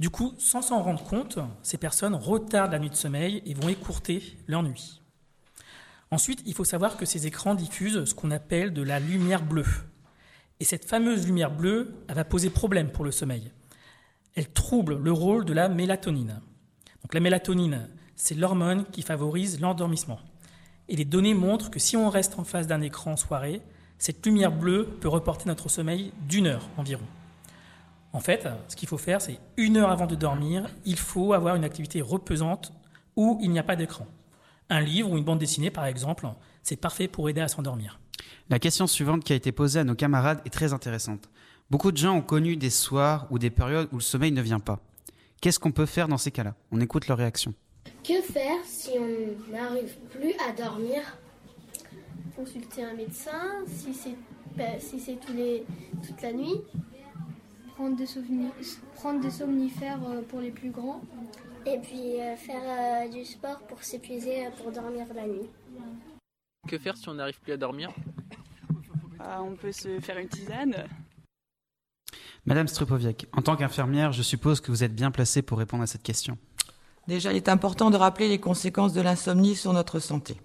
Du 0.00 0.10
coup, 0.10 0.34
sans 0.38 0.62
s'en 0.62 0.82
rendre 0.82 1.02
compte, 1.02 1.40
ces 1.62 1.76
personnes 1.76 2.14
retardent 2.14 2.72
la 2.72 2.78
nuit 2.78 2.90
de 2.90 2.94
sommeil 2.94 3.42
et 3.44 3.54
vont 3.54 3.68
écourter 3.68 4.36
leur 4.46 4.62
nuit. 4.62 5.02
Ensuite, 6.10 6.42
il 6.46 6.54
faut 6.54 6.64
savoir 6.64 6.96
que 6.96 7.04
ces 7.04 7.26
écrans 7.26 7.54
diffusent 7.54 8.04
ce 8.04 8.14
qu'on 8.14 8.30
appelle 8.30 8.72
de 8.72 8.82
la 8.82 9.00
lumière 9.00 9.42
bleue. 9.42 9.66
Et 10.60 10.64
cette 10.64 10.84
fameuse 10.84 11.26
lumière 11.26 11.50
bleue, 11.50 11.94
va 12.08 12.24
poser 12.24 12.48
problème 12.48 12.90
pour 12.90 13.04
le 13.04 13.10
sommeil. 13.10 13.50
Elle 14.34 14.50
trouble 14.50 14.98
le 14.98 15.12
rôle 15.12 15.44
de 15.44 15.52
la 15.52 15.68
mélatonine. 15.68 16.40
Donc 17.02 17.12
la 17.12 17.20
mélatonine, 17.20 17.88
c'est 18.14 18.34
l'hormone 18.34 18.84
qui 18.92 19.02
favorise 19.02 19.60
l'endormissement. 19.60 20.20
Et 20.88 20.96
les 20.96 21.04
données 21.04 21.34
montrent 21.34 21.70
que 21.70 21.80
si 21.80 21.96
on 21.96 22.08
reste 22.08 22.38
en 22.38 22.44
face 22.44 22.66
d'un 22.66 22.80
écran 22.80 23.12
en 23.12 23.16
soirée, 23.16 23.62
cette 23.98 24.24
lumière 24.24 24.52
bleue 24.52 24.86
peut 25.00 25.08
reporter 25.08 25.46
notre 25.46 25.68
sommeil 25.68 26.12
d'une 26.28 26.46
heure 26.46 26.68
environ. 26.76 27.04
En 28.12 28.20
fait, 28.20 28.48
ce 28.68 28.76
qu'il 28.76 28.88
faut 28.88 28.98
faire, 28.98 29.20
c'est 29.20 29.38
une 29.56 29.76
heure 29.76 29.90
avant 29.90 30.06
de 30.06 30.14
dormir, 30.14 30.66
il 30.84 30.98
faut 30.98 31.32
avoir 31.32 31.56
une 31.56 31.64
activité 31.64 32.00
reposante 32.00 32.72
où 33.16 33.38
il 33.42 33.50
n'y 33.50 33.58
a 33.58 33.62
pas 33.62 33.76
d'écran. 33.76 34.06
Un 34.70 34.80
livre 34.80 35.10
ou 35.10 35.18
une 35.18 35.24
bande 35.24 35.38
dessinée, 35.38 35.70
par 35.70 35.86
exemple, 35.86 36.26
c'est 36.62 36.76
parfait 36.76 37.08
pour 37.08 37.28
aider 37.28 37.40
à 37.40 37.48
s'endormir. 37.48 38.00
La 38.48 38.58
question 38.58 38.86
suivante 38.86 39.24
qui 39.24 39.32
a 39.32 39.36
été 39.36 39.52
posée 39.52 39.80
à 39.80 39.84
nos 39.84 39.94
camarades 39.94 40.40
est 40.44 40.50
très 40.50 40.72
intéressante. 40.72 41.28
Beaucoup 41.70 41.92
de 41.92 41.98
gens 41.98 42.14
ont 42.14 42.22
connu 42.22 42.56
des 42.56 42.70
soirs 42.70 43.26
ou 43.30 43.38
des 43.38 43.50
périodes 43.50 43.88
où 43.92 43.96
le 43.96 44.02
sommeil 44.02 44.32
ne 44.32 44.40
vient 44.40 44.60
pas. 44.60 44.80
Qu'est-ce 45.40 45.58
qu'on 45.58 45.72
peut 45.72 45.86
faire 45.86 46.08
dans 46.08 46.16
ces 46.16 46.30
cas-là? 46.30 46.54
On 46.72 46.80
écoute 46.80 47.08
leur 47.08 47.18
réaction. 47.18 47.52
Que 48.02 48.22
faire 48.22 48.64
si 48.64 48.90
on 48.98 49.52
n'arrive 49.52 49.96
plus 50.10 50.32
à 50.48 50.52
dormir? 50.52 51.02
Consulter 52.34 52.84
un 52.84 52.94
médecin, 52.94 53.64
si 53.66 53.92
c'est 53.92 54.16
bah, 54.56 54.80
si 54.80 54.98
c'est 54.98 55.20
tous 55.24 55.32
les, 55.34 55.64
toute 56.06 56.20
la 56.22 56.32
nuit? 56.32 56.60
Prendre 57.78 57.97
des, 57.97 58.06
souveni- 58.06 58.50
prendre 58.97 59.20
des 59.20 59.30
somnifères 59.30 60.00
euh, 60.08 60.23
pour 60.23 60.40
les 60.40 60.50
plus 60.50 60.70
grands. 60.70 61.00
Et 61.64 61.78
puis 61.78 62.20
euh, 62.20 62.35
faire 62.35 63.06
euh, 63.06 63.08
du 63.08 63.25
sport 63.25 63.58
pour 63.68 63.85
s'épuiser 63.85 64.49
pour 64.61 64.73
dormir 64.73 65.06
la 65.14 65.28
nuit. 65.28 65.49
Que 66.66 66.76
faire 66.76 66.97
si 66.97 67.08
on 67.08 67.14
n'arrive 67.14 67.38
plus 67.40 67.52
à 67.52 67.56
dormir? 67.56 67.90
Ah, 69.20 69.44
on 69.44 69.54
peut 69.54 69.70
se 69.70 70.00
faire 70.00 70.18
une 70.18 70.28
tisane. 70.28 70.88
Madame 72.47 72.66
Strupoviec, 72.66 73.28
en 73.32 73.42
tant 73.42 73.54
qu'infirmière, 73.54 74.11
je 74.11 74.23
suppose 74.23 74.61
que 74.61 74.73
vous 74.73 74.82
êtes 74.82 74.94
bien 74.94 75.12
placée 75.12 75.42
pour 75.42 75.58
répondre 75.58 75.85
à 75.85 75.87
cette 75.87 76.02
question. 76.02 76.37
Déjà, 77.06 77.30
il 77.32 77.37
est 77.37 77.49
important 77.49 77.90
de 77.90 77.97
rappeler 77.97 78.28
les 78.28 78.40
conséquences 78.40 78.92
de 78.92 79.02
l'insomnie 79.02 79.54
sur 79.54 79.73
notre 79.73 80.00
santé. 80.00 80.37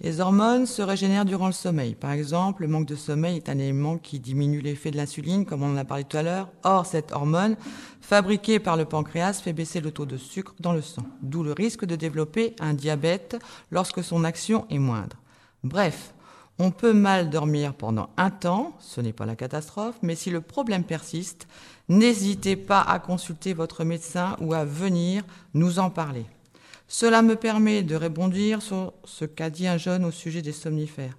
Les 0.00 0.20
hormones 0.20 0.66
se 0.66 0.82
régénèrent 0.82 1.24
durant 1.24 1.46
le 1.46 1.52
sommeil. 1.52 1.94
Par 1.94 2.10
exemple, 2.10 2.62
le 2.62 2.68
manque 2.68 2.86
de 2.86 2.96
sommeil 2.96 3.36
est 3.36 3.48
un 3.48 3.58
élément 3.58 3.96
qui 3.96 4.18
diminue 4.18 4.60
l'effet 4.60 4.90
de 4.90 4.96
l'insuline, 4.96 5.46
comme 5.46 5.62
on 5.62 5.72
en 5.72 5.76
a 5.76 5.84
parlé 5.84 6.02
tout 6.02 6.16
à 6.16 6.22
l'heure. 6.22 6.48
Or, 6.64 6.84
cette 6.84 7.12
hormone, 7.12 7.56
fabriquée 8.00 8.58
par 8.58 8.76
le 8.76 8.86
pancréas, 8.86 9.34
fait 9.34 9.52
baisser 9.52 9.80
le 9.80 9.92
taux 9.92 10.04
de 10.04 10.16
sucre 10.16 10.54
dans 10.58 10.72
le 10.72 10.82
sang, 10.82 11.06
d'où 11.22 11.44
le 11.44 11.52
risque 11.52 11.84
de 11.84 11.94
développer 11.94 12.56
un 12.58 12.74
diabète 12.74 13.36
lorsque 13.70 14.02
son 14.02 14.24
action 14.24 14.66
est 14.68 14.78
moindre. 14.78 15.16
Bref, 15.62 16.12
on 16.58 16.72
peut 16.72 16.92
mal 16.92 17.30
dormir 17.30 17.74
pendant 17.74 18.10
un 18.16 18.30
temps, 18.30 18.76
ce 18.80 19.00
n'est 19.00 19.12
pas 19.12 19.26
la 19.26 19.36
catastrophe, 19.36 19.96
mais 20.02 20.16
si 20.16 20.30
le 20.30 20.40
problème 20.40 20.84
persiste, 20.84 21.46
n'hésitez 21.88 22.56
pas 22.56 22.80
à 22.80 22.98
consulter 22.98 23.54
votre 23.54 23.84
médecin 23.84 24.36
ou 24.40 24.54
à 24.54 24.64
venir 24.64 25.24
nous 25.54 25.78
en 25.78 25.90
parler. 25.90 26.26
Cela 26.88 27.22
me 27.22 27.36
permet 27.36 27.82
de 27.82 27.96
rebondir 27.96 28.62
sur 28.62 28.92
ce 29.04 29.24
qu'a 29.24 29.50
dit 29.50 29.66
un 29.66 29.78
jeune 29.78 30.04
au 30.04 30.10
sujet 30.10 30.42
des 30.42 30.52
somnifères. 30.52 31.16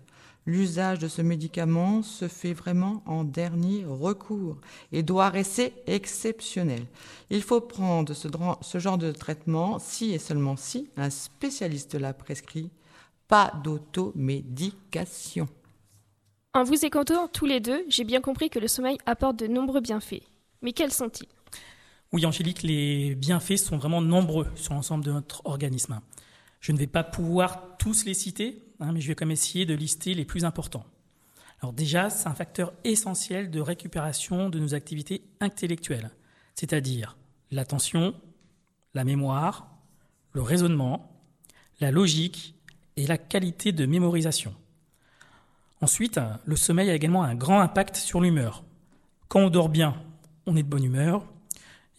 L'usage 0.48 1.00
de 1.00 1.08
ce 1.08 1.24
médicament 1.24 2.04
se 2.04 2.28
fait 2.28 2.54
vraiment 2.54 3.02
en 3.08 3.24
dernier 3.24 3.84
recours 3.84 4.58
et 4.92 5.02
doit 5.02 5.30
rester 5.30 5.74
exceptionnel. 5.88 6.86
Il 7.32 7.42
faut 7.42 7.62
prendre 7.62 8.14
ce, 8.14 8.80
genre 8.80 9.00
de 9.00 9.12
traitement 9.12 9.80
si 9.80 10.12
et 10.12 10.20
seulement 10.20 10.56
si 10.56 10.88
un 10.98 11.10
spécialiste 11.10 11.96
l'a 11.96 12.14
prescrit. 12.14 12.70
Pas 13.28 13.52
d'automédication. 13.64 15.48
En 16.54 16.64
vous 16.64 16.86
écoutant 16.86 17.28
tous 17.28 17.48
les 17.48 17.60
deux, 17.60 17.84
j'ai 17.90 18.04
bien 18.04 18.22
compris 18.22 18.52
que 18.52 18.60
le 18.60 18.68
sommeil 18.68 19.00
apporte 19.08 19.38
de 19.38 19.48
nombreux 19.48 19.82
bienfaits. 19.82 20.22
Mais 20.62 20.74
quels 20.74 20.94
sont-ils? 20.94 21.28
Oui, 22.12 22.26
Angélique, 22.26 22.64
les 22.64 23.16
bienfaits 23.16 23.58
sont 23.58 23.78
vraiment 23.78 24.02
nombreux 24.02 24.48
sur 24.56 24.74
l'ensemble 24.74 25.04
de 25.04 25.12
notre 25.12 25.42
organisme. 25.46 26.00
Je 26.62 26.72
ne 26.72 26.78
vais 26.78 26.88
pas 26.88 27.04
pouvoir 27.04 27.78
tous 27.78 28.06
les 28.06 28.14
citer, 28.14 28.64
hein, 28.80 28.92
mais 28.94 29.02
je 29.02 29.08
vais 29.08 29.16
quand 29.16 29.26
même 29.26 29.32
essayer 29.32 29.66
de 29.66 29.74
lister 29.74 30.14
les 30.14 30.26
plus 30.26 30.46
importants. 30.46 30.86
Alors 31.62 31.74
déjà, 31.74 32.10
c'est 32.10 32.28
un 32.28 32.34
facteur 32.34 32.74
essentiel 32.84 33.50
de 33.50 33.60
récupération 33.60 34.50
de 34.50 34.60
nos 34.60 34.74
activités 34.74 35.24
intellectuelles, 35.40 36.12
c'est-à-dire 36.54 37.18
l'attention, 37.52 38.14
la 38.94 39.04
mémoire, 39.04 39.76
le 40.32 40.42
raisonnement, 40.42 41.12
la 41.80 41.92
logique 41.92 42.56
et 42.98 43.08
la 43.08 43.18
qualité 43.18 43.72
de 43.72 43.86
mémorisation. 43.86 44.54
Ensuite, 45.82 46.20
le 46.46 46.56
sommeil 46.56 46.90
a 46.90 46.96
également 46.96 47.24
un 47.24 47.36
grand 47.36 47.60
impact 47.60 47.96
sur 47.98 48.22
l'humeur. 48.22 48.64
Quand 49.28 49.42
on 49.42 49.50
dort 49.50 49.70
bien, 49.70 50.02
on 50.46 50.56
est 50.56 50.64
de 50.64 50.68
bonne 50.68 50.84
humeur, 50.84 51.26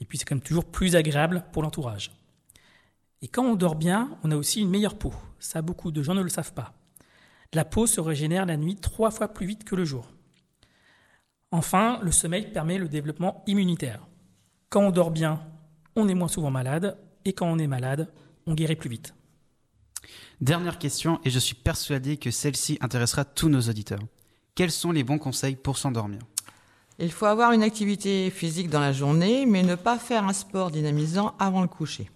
et 0.00 0.04
puis 0.04 0.18
c'est 0.18 0.24
quand 0.24 0.34
même 0.34 0.42
toujours 0.42 0.64
plus 0.64 0.96
agréable 0.96 1.44
pour 1.52 1.62
l'entourage. 1.62 2.12
Et 3.22 3.28
quand 3.28 3.44
on 3.44 3.54
dort 3.54 3.76
bien, 3.76 4.16
on 4.22 4.30
a 4.30 4.36
aussi 4.36 4.60
une 4.60 4.70
meilleure 4.70 4.98
peau. 4.98 5.14
Ça, 5.38 5.62
beaucoup 5.62 5.90
de 5.90 6.02
gens 6.02 6.14
ne 6.14 6.22
le 6.22 6.28
savent 6.28 6.52
pas. 6.52 6.74
La 7.52 7.64
peau 7.64 7.86
se 7.86 8.00
régénère 8.00 8.46
la 8.46 8.56
nuit 8.56 8.76
trois 8.76 9.10
fois 9.10 9.28
plus 9.28 9.46
vite 9.46 9.64
que 9.64 9.74
le 9.74 9.84
jour. 9.84 10.12
Enfin, 11.50 11.98
le 12.02 12.12
sommeil 12.12 12.50
permet 12.52 12.76
le 12.76 12.88
développement 12.88 13.42
immunitaire. 13.46 14.06
Quand 14.68 14.82
on 14.82 14.90
dort 14.90 15.10
bien, 15.10 15.40
on 15.94 16.08
est 16.08 16.14
moins 16.14 16.28
souvent 16.28 16.50
malade, 16.50 16.98
et 17.24 17.32
quand 17.32 17.46
on 17.46 17.58
est 17.58 17.66
malade, 17.66 18.12
on 18.46 18.54
guérit 18.54 18.76
plus 18.76 18.90
vite. 18.90 19.14
Dernière 20.40 20.78
question, 20.78 21.20
et 21.24 21.30
je 21.30 21.38
suis 21.38 21.54
persuadé 21.54 22.18
que 22.18 22.30
celle-ci 22.30 22.78
intéressera 22.80 23.24
tous 23.24 23.48
nos 23.48 23.62
auditeurs. 23.62 24.02
Quels 24.54 24.70
sont 24.70 24.92
les 24.92 25.04
bons 25.04 25.18
conseils 25.18 25.56
pour 25.56 25.78
s'endormir? 25.78 26.21
Il 26.99 27.13
faut 27.13 27.26
avoir 27.26 27.52
une 27.52 27.63
activité 27.63 28.30
physique 28.30 28.71
dans 28.71 28.80
la 28.80 28.93
journée, 28.93 29.45
mais 29.45 29.63
ne 29.63 29.75
pas 29.75 29.99
faire 29.99 30.25
un 30.25 30.32
sport 30.32 30.71
dynamisant 30.71 31.35
avant 31.39 31.61
le 31.61 31.69
coucher. 31.69 32.11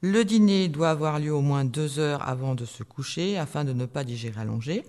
Le 0.00 0.24
dîner 0.24 0.68
doit 0.68 0.88
avoir 0.88 1.18
lieu 1.18 1.34
au 1.34 1.42
moins 1.42 1.66
deux 1.66 1.98
heures 1.98 2.26
avant 2.26 2.54
de 2.54 2.64
se 2.64 2.82
coucher 2.82 3.36
afin 3.36 3.64
de 3.64 3.74
ne 3.74 3.84
pas 3.84 4.04
digérer 4.04 4.40
allongé, 4.40 4.84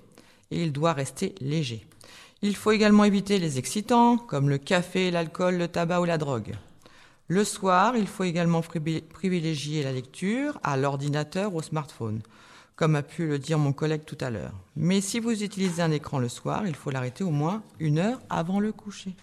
et 0.52 0.64
il 0.64 0.72
doit 0.72 0.94
rester 0.94 1.36
léger. 1.42 1.86
Il 2.42 2.56
faut 2.56 2.72
également 2.72 3.04
éviter 3.04 3.38
les 3.38 3.58
excitants 3.58 4.18
comme 4.18 4.48
le 4.48 4.58
café, 4.58 5.12
l'alcool, 5.12 5.58
le 5.58 5.68
tabac 5.68 6.00
ou 6.00 6.06
la 6.06 6.18
drogue. 6.18 6.56
Le 7.28 7.44
soir, 7.44 7.98
il 7.98 8.08
faut 8.08 8.24
également 8.24 8.62
privilégier 8.62 9.84
la 9.84 9.92
lecture 9.92 10.58
à 10.64 10.78
l'ordinateur 10.78 11.54
ou 11.54 11.58
au 11.58 11.62
smartphone, 11.62 12.22
comme 12.78 12.96
a 12.96 13.04
pu 13.04 13.28
le 13.28 13.40
dire 13.40 13.60
mon 13.60 13.74
collègue 13.74 14.06
tout 14.06 14.18
à 14.22 14.30
l'heure. 14.30 14.54
Mais 14.78 15.02
si 15.02 15.20
vous 15.20 15.44
utilisez 15.44 15.82
un 15.82 15.92
écran 15.92 16.20
le 16.20 16.30
soir, 16.30 16.66
il 16.66 16.76
faut 16.76 16.92
l'arrêter 16.92 17.26
au 17.26 17.32
moins 17.32 17.64
une 17.80 17.98
heure 17.98 18.22
avant 18.30 18.62
le 18.62 18.72
coucher. 18.72 19.14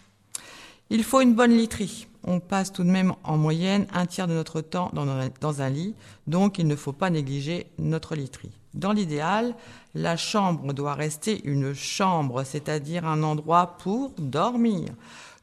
Il 0.91 1.03
faut 1.03 1.23
une 1.23 1.35
bonne 1.35 1.57
literie. 1.57 2.07
On 2.25 2.41
passe 2.41 2.73
tout 2.73 2.85
de 2.85 2.91
même 2.91 3.15
en 3.23 3.39
moyenne 3.39 3.87
un 3.95 4.05
tiers 4.05 4.27
de 4.27 4.35
notre 4.35 4.61
temps 4.61 4.91
dans 4.93 5.63
un 5.63 5.71
lit, 5.71 5.95
donc 6.27 6.59
il 6.59 6.67
ne 6.67 6.77
faut 6.77 6.93
pas 6.93 7.09
négliger 7.09 7.67
notre 7.79 8.15
literie. 8.15 8.53
Dans 8.75 8.93
l'idéal, 8.93 9.55
la 9.95 10.17
chambre 10.17 10.73
doit 10.73 10.95
rester 10.95 11.41
une 11.45 11.75
chambre, 11.75 12.43
c'est-à-dire 12.43 13.07
un 13.07 13.23
endroit 13.23 13.77
pour 13.79 14.13
dormir. 14.19 14.89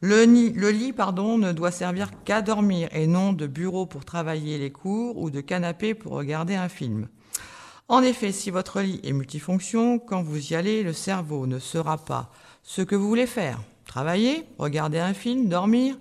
Le, 0.02 0.26
lit, 0.26 0.94
pardon, 0.94 1.38
ne 1.38 1.54
doit 1.54 1.72
servir 1.72 2.10
qu'à 2.26 2.42
dormir 2.42 2.90
et 2.92 3.08
non 3.08 3.32
de 3.32 3.48
bureau 3.48 3.86
pour 3.86 4.04
travailler 4.04 4.58
les 4.58 4.72
cours 4.72 5.18
ou 5.18 5.30
de 5.30 5.40
canapé 5.42 5.94
pour 5.94 6.14
regarder 6.14 6.56
un 6.56 6.70
film. 6.70 7.08
En 7.92 8.04
effet, 8.04 8.32
si 8.32 8.52
votre 8.52 8.80
lit 8.80 9.02
est 9.04 9.12
multifonction, 9.12 10.00
quand 10.00 10.22
vous 10.24 10.54
y 10.54 10.56
allez, 10.56 10.82
le 10.82 10.94
cerveau 10.94 11.46
ne 11.46 11.60
sera 11.60 11.98
pas 11.98 12.32
ce 12.64 12.82
que 12.82 12.96
vous 12.96 13.10
voulez 13.10 13.28
faire. 13.28 13.62
Travailler, 13.86 14.46
regarder 14.58 15.00
un 15.00 15.14
film, 15.14 15.50
dormir. 15.50 15.98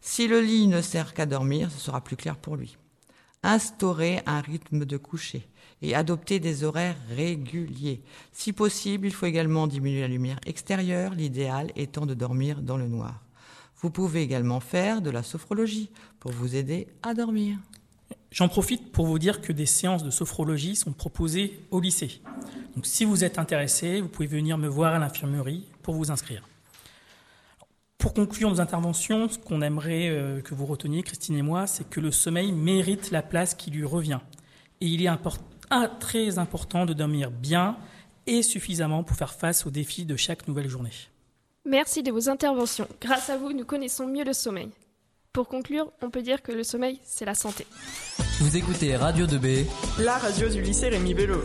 Si 0.00 0.26
le 0.26 0.40
lit 0.40 0.68
ne 0.68 0.80
sert 0.80 1.12
qu'à 1.12 1.26
dormir, 1.26 1.70
ce 1.70 1.78
sera 1.78 2.00
plus 2.00 2.16
clair 2.16 2.38
pour 2.38 2.56
lui. 2.56 2.78
Instaurer 3.42 4.22
un 4.24 4.40
rythme 4.40 4.86
de 4.86 4.96
coucher 4.96 5.46
et 5.82 5.94
adopter 5.94 6.40
des 6.40 6.64
horaires 6.64 6.96
réguliers. 7.14 8.02
Si 8.32 8.54
possible, 8.54 9.06
il 9.06 9.12
faut 9.12 9.26
également 9.26 9.66
diminuer 9.66 10.00
la 10.00 10.08
lumière 10.08 10.40
extérieure, 10.46 11.12
l'idéal 11.12 11.72
étant 11.76 12.06
de 12.06 12.14
dormir 12.14 12.62
dans 12.62 12.78
le 12.78 12.88
noir. 12.88 13.20
Vous 13.82 13.90
pouvez 13.90 14.22
également 14.22 14.60
faire 14.60 15.02
de 15.02 15.10
la 15.10 15.22
sophrologie 15.22 15.90
pour 16.20 16.32
vous 16.32 16.56
aider 16.56 16.88
à 17.02 17.12
dormir. 17.12 17.58
J'en 18.34 18.48
profite 18.48 18.90
pour 18.90 19.06
vous 19.06 19.20
dire 19.20 19.40
que 19.40 19.52
des 19.52 19.64
séances 19.64 20.02
de 20.02 20.10
sophrologie 20.10 20.74
sont 20.74 20.90
proposées 20.90 21.60
au 21.70 21.78
lycée. 21.78 22.20
Donc 22.74 22.84
si 22.84 23.04
vous 23.04 23.22
êtes 23.22 23.38
intéressé, 23.38 24.00
vous 24.00 24.08
pouvez 24.08 24.26
venir 24.26 24.58
me 24.58 24.66
voir 24.66 24.92
à 24.92 24.98
l'infirmerie 24.98 25.64
pour 25.82 25.94
vous 25.94 26.10
inscrire. 26.10 26.42
Pour 27.96 28.12
conclure 28.12 28.50
nos 28.50 28.60
interventions, 28.60 29.28
ce 29.28 29.38
qu'on 29.38 29.62
aimerait 29.62 30.08
euh, 30.08 30.40
que 30.40 30.52
vous 30.52 30.66
reteniez, 30.66 31.04
Christine 31.04 31.36
et 31.36 31.42
moi, 31.42 31.68
c'est 31.68 31.88
que 31.88 32.00
le 32.00 32.10
sommeil 32.10 32.50
mérite 32.50 33.12
la 33.12 33.22
place 33.22 33.54
qui 33.54 33.70
lui 33.70 33.84
revient. 33.84 34.18
Et 34.80 34.88
il 34.88 35.06
est 35.06 35.10
très 36.00 36.40
important 36.40 36.86
de 36.86 36.92
dormir 36.92 37.30
bien 37.30 37.76
et 38.26 38.42
suffisamment 38.42 39.04
pour 39.04 39.16
faire 39.16 39.32
face 39.32 39.64
aux 39.64 39.70
défis 39.70 40.06
de 40.06 40.16
chaque 40.16 40.48
nouvelle 40.48 40.68
journée. 40.68 40.90
Merci 41.64 42.02
de 42.02 42.10
vos 42.10 42.28
interventions. 42.28 42.88
Grâce 43.00 43.30
à 43.30 43.36
vous, 43.36 43.52
nous 43.52 43.64
connaissons 43.64 44.08
mieux 44.08 44.24
le 44.24 44.32
sommeil. 44.32 44.70
Pour 45.34 45.48
conclure, 45.48 45.90
on 46.00 46.10
peut 46.10 46.22
dire 46.22 46.42
que 46.42 46.52
le 46.52 46.62
sommeil, 46.62 47.00
c'est 47.02 47.24
la 47.24 47.34
santé. 47.34 47.66
Vous 48.38 48.56
écoutez 48.56 48.94
Radio 48.94 49.26
2B, 49.26 49.66
la 49.98 50.16
radio 50.16 50.48
du 50.48 50.62
lycée 50.62 50.88
Rémi 50.90 51.12
Bello. 51.12 51.42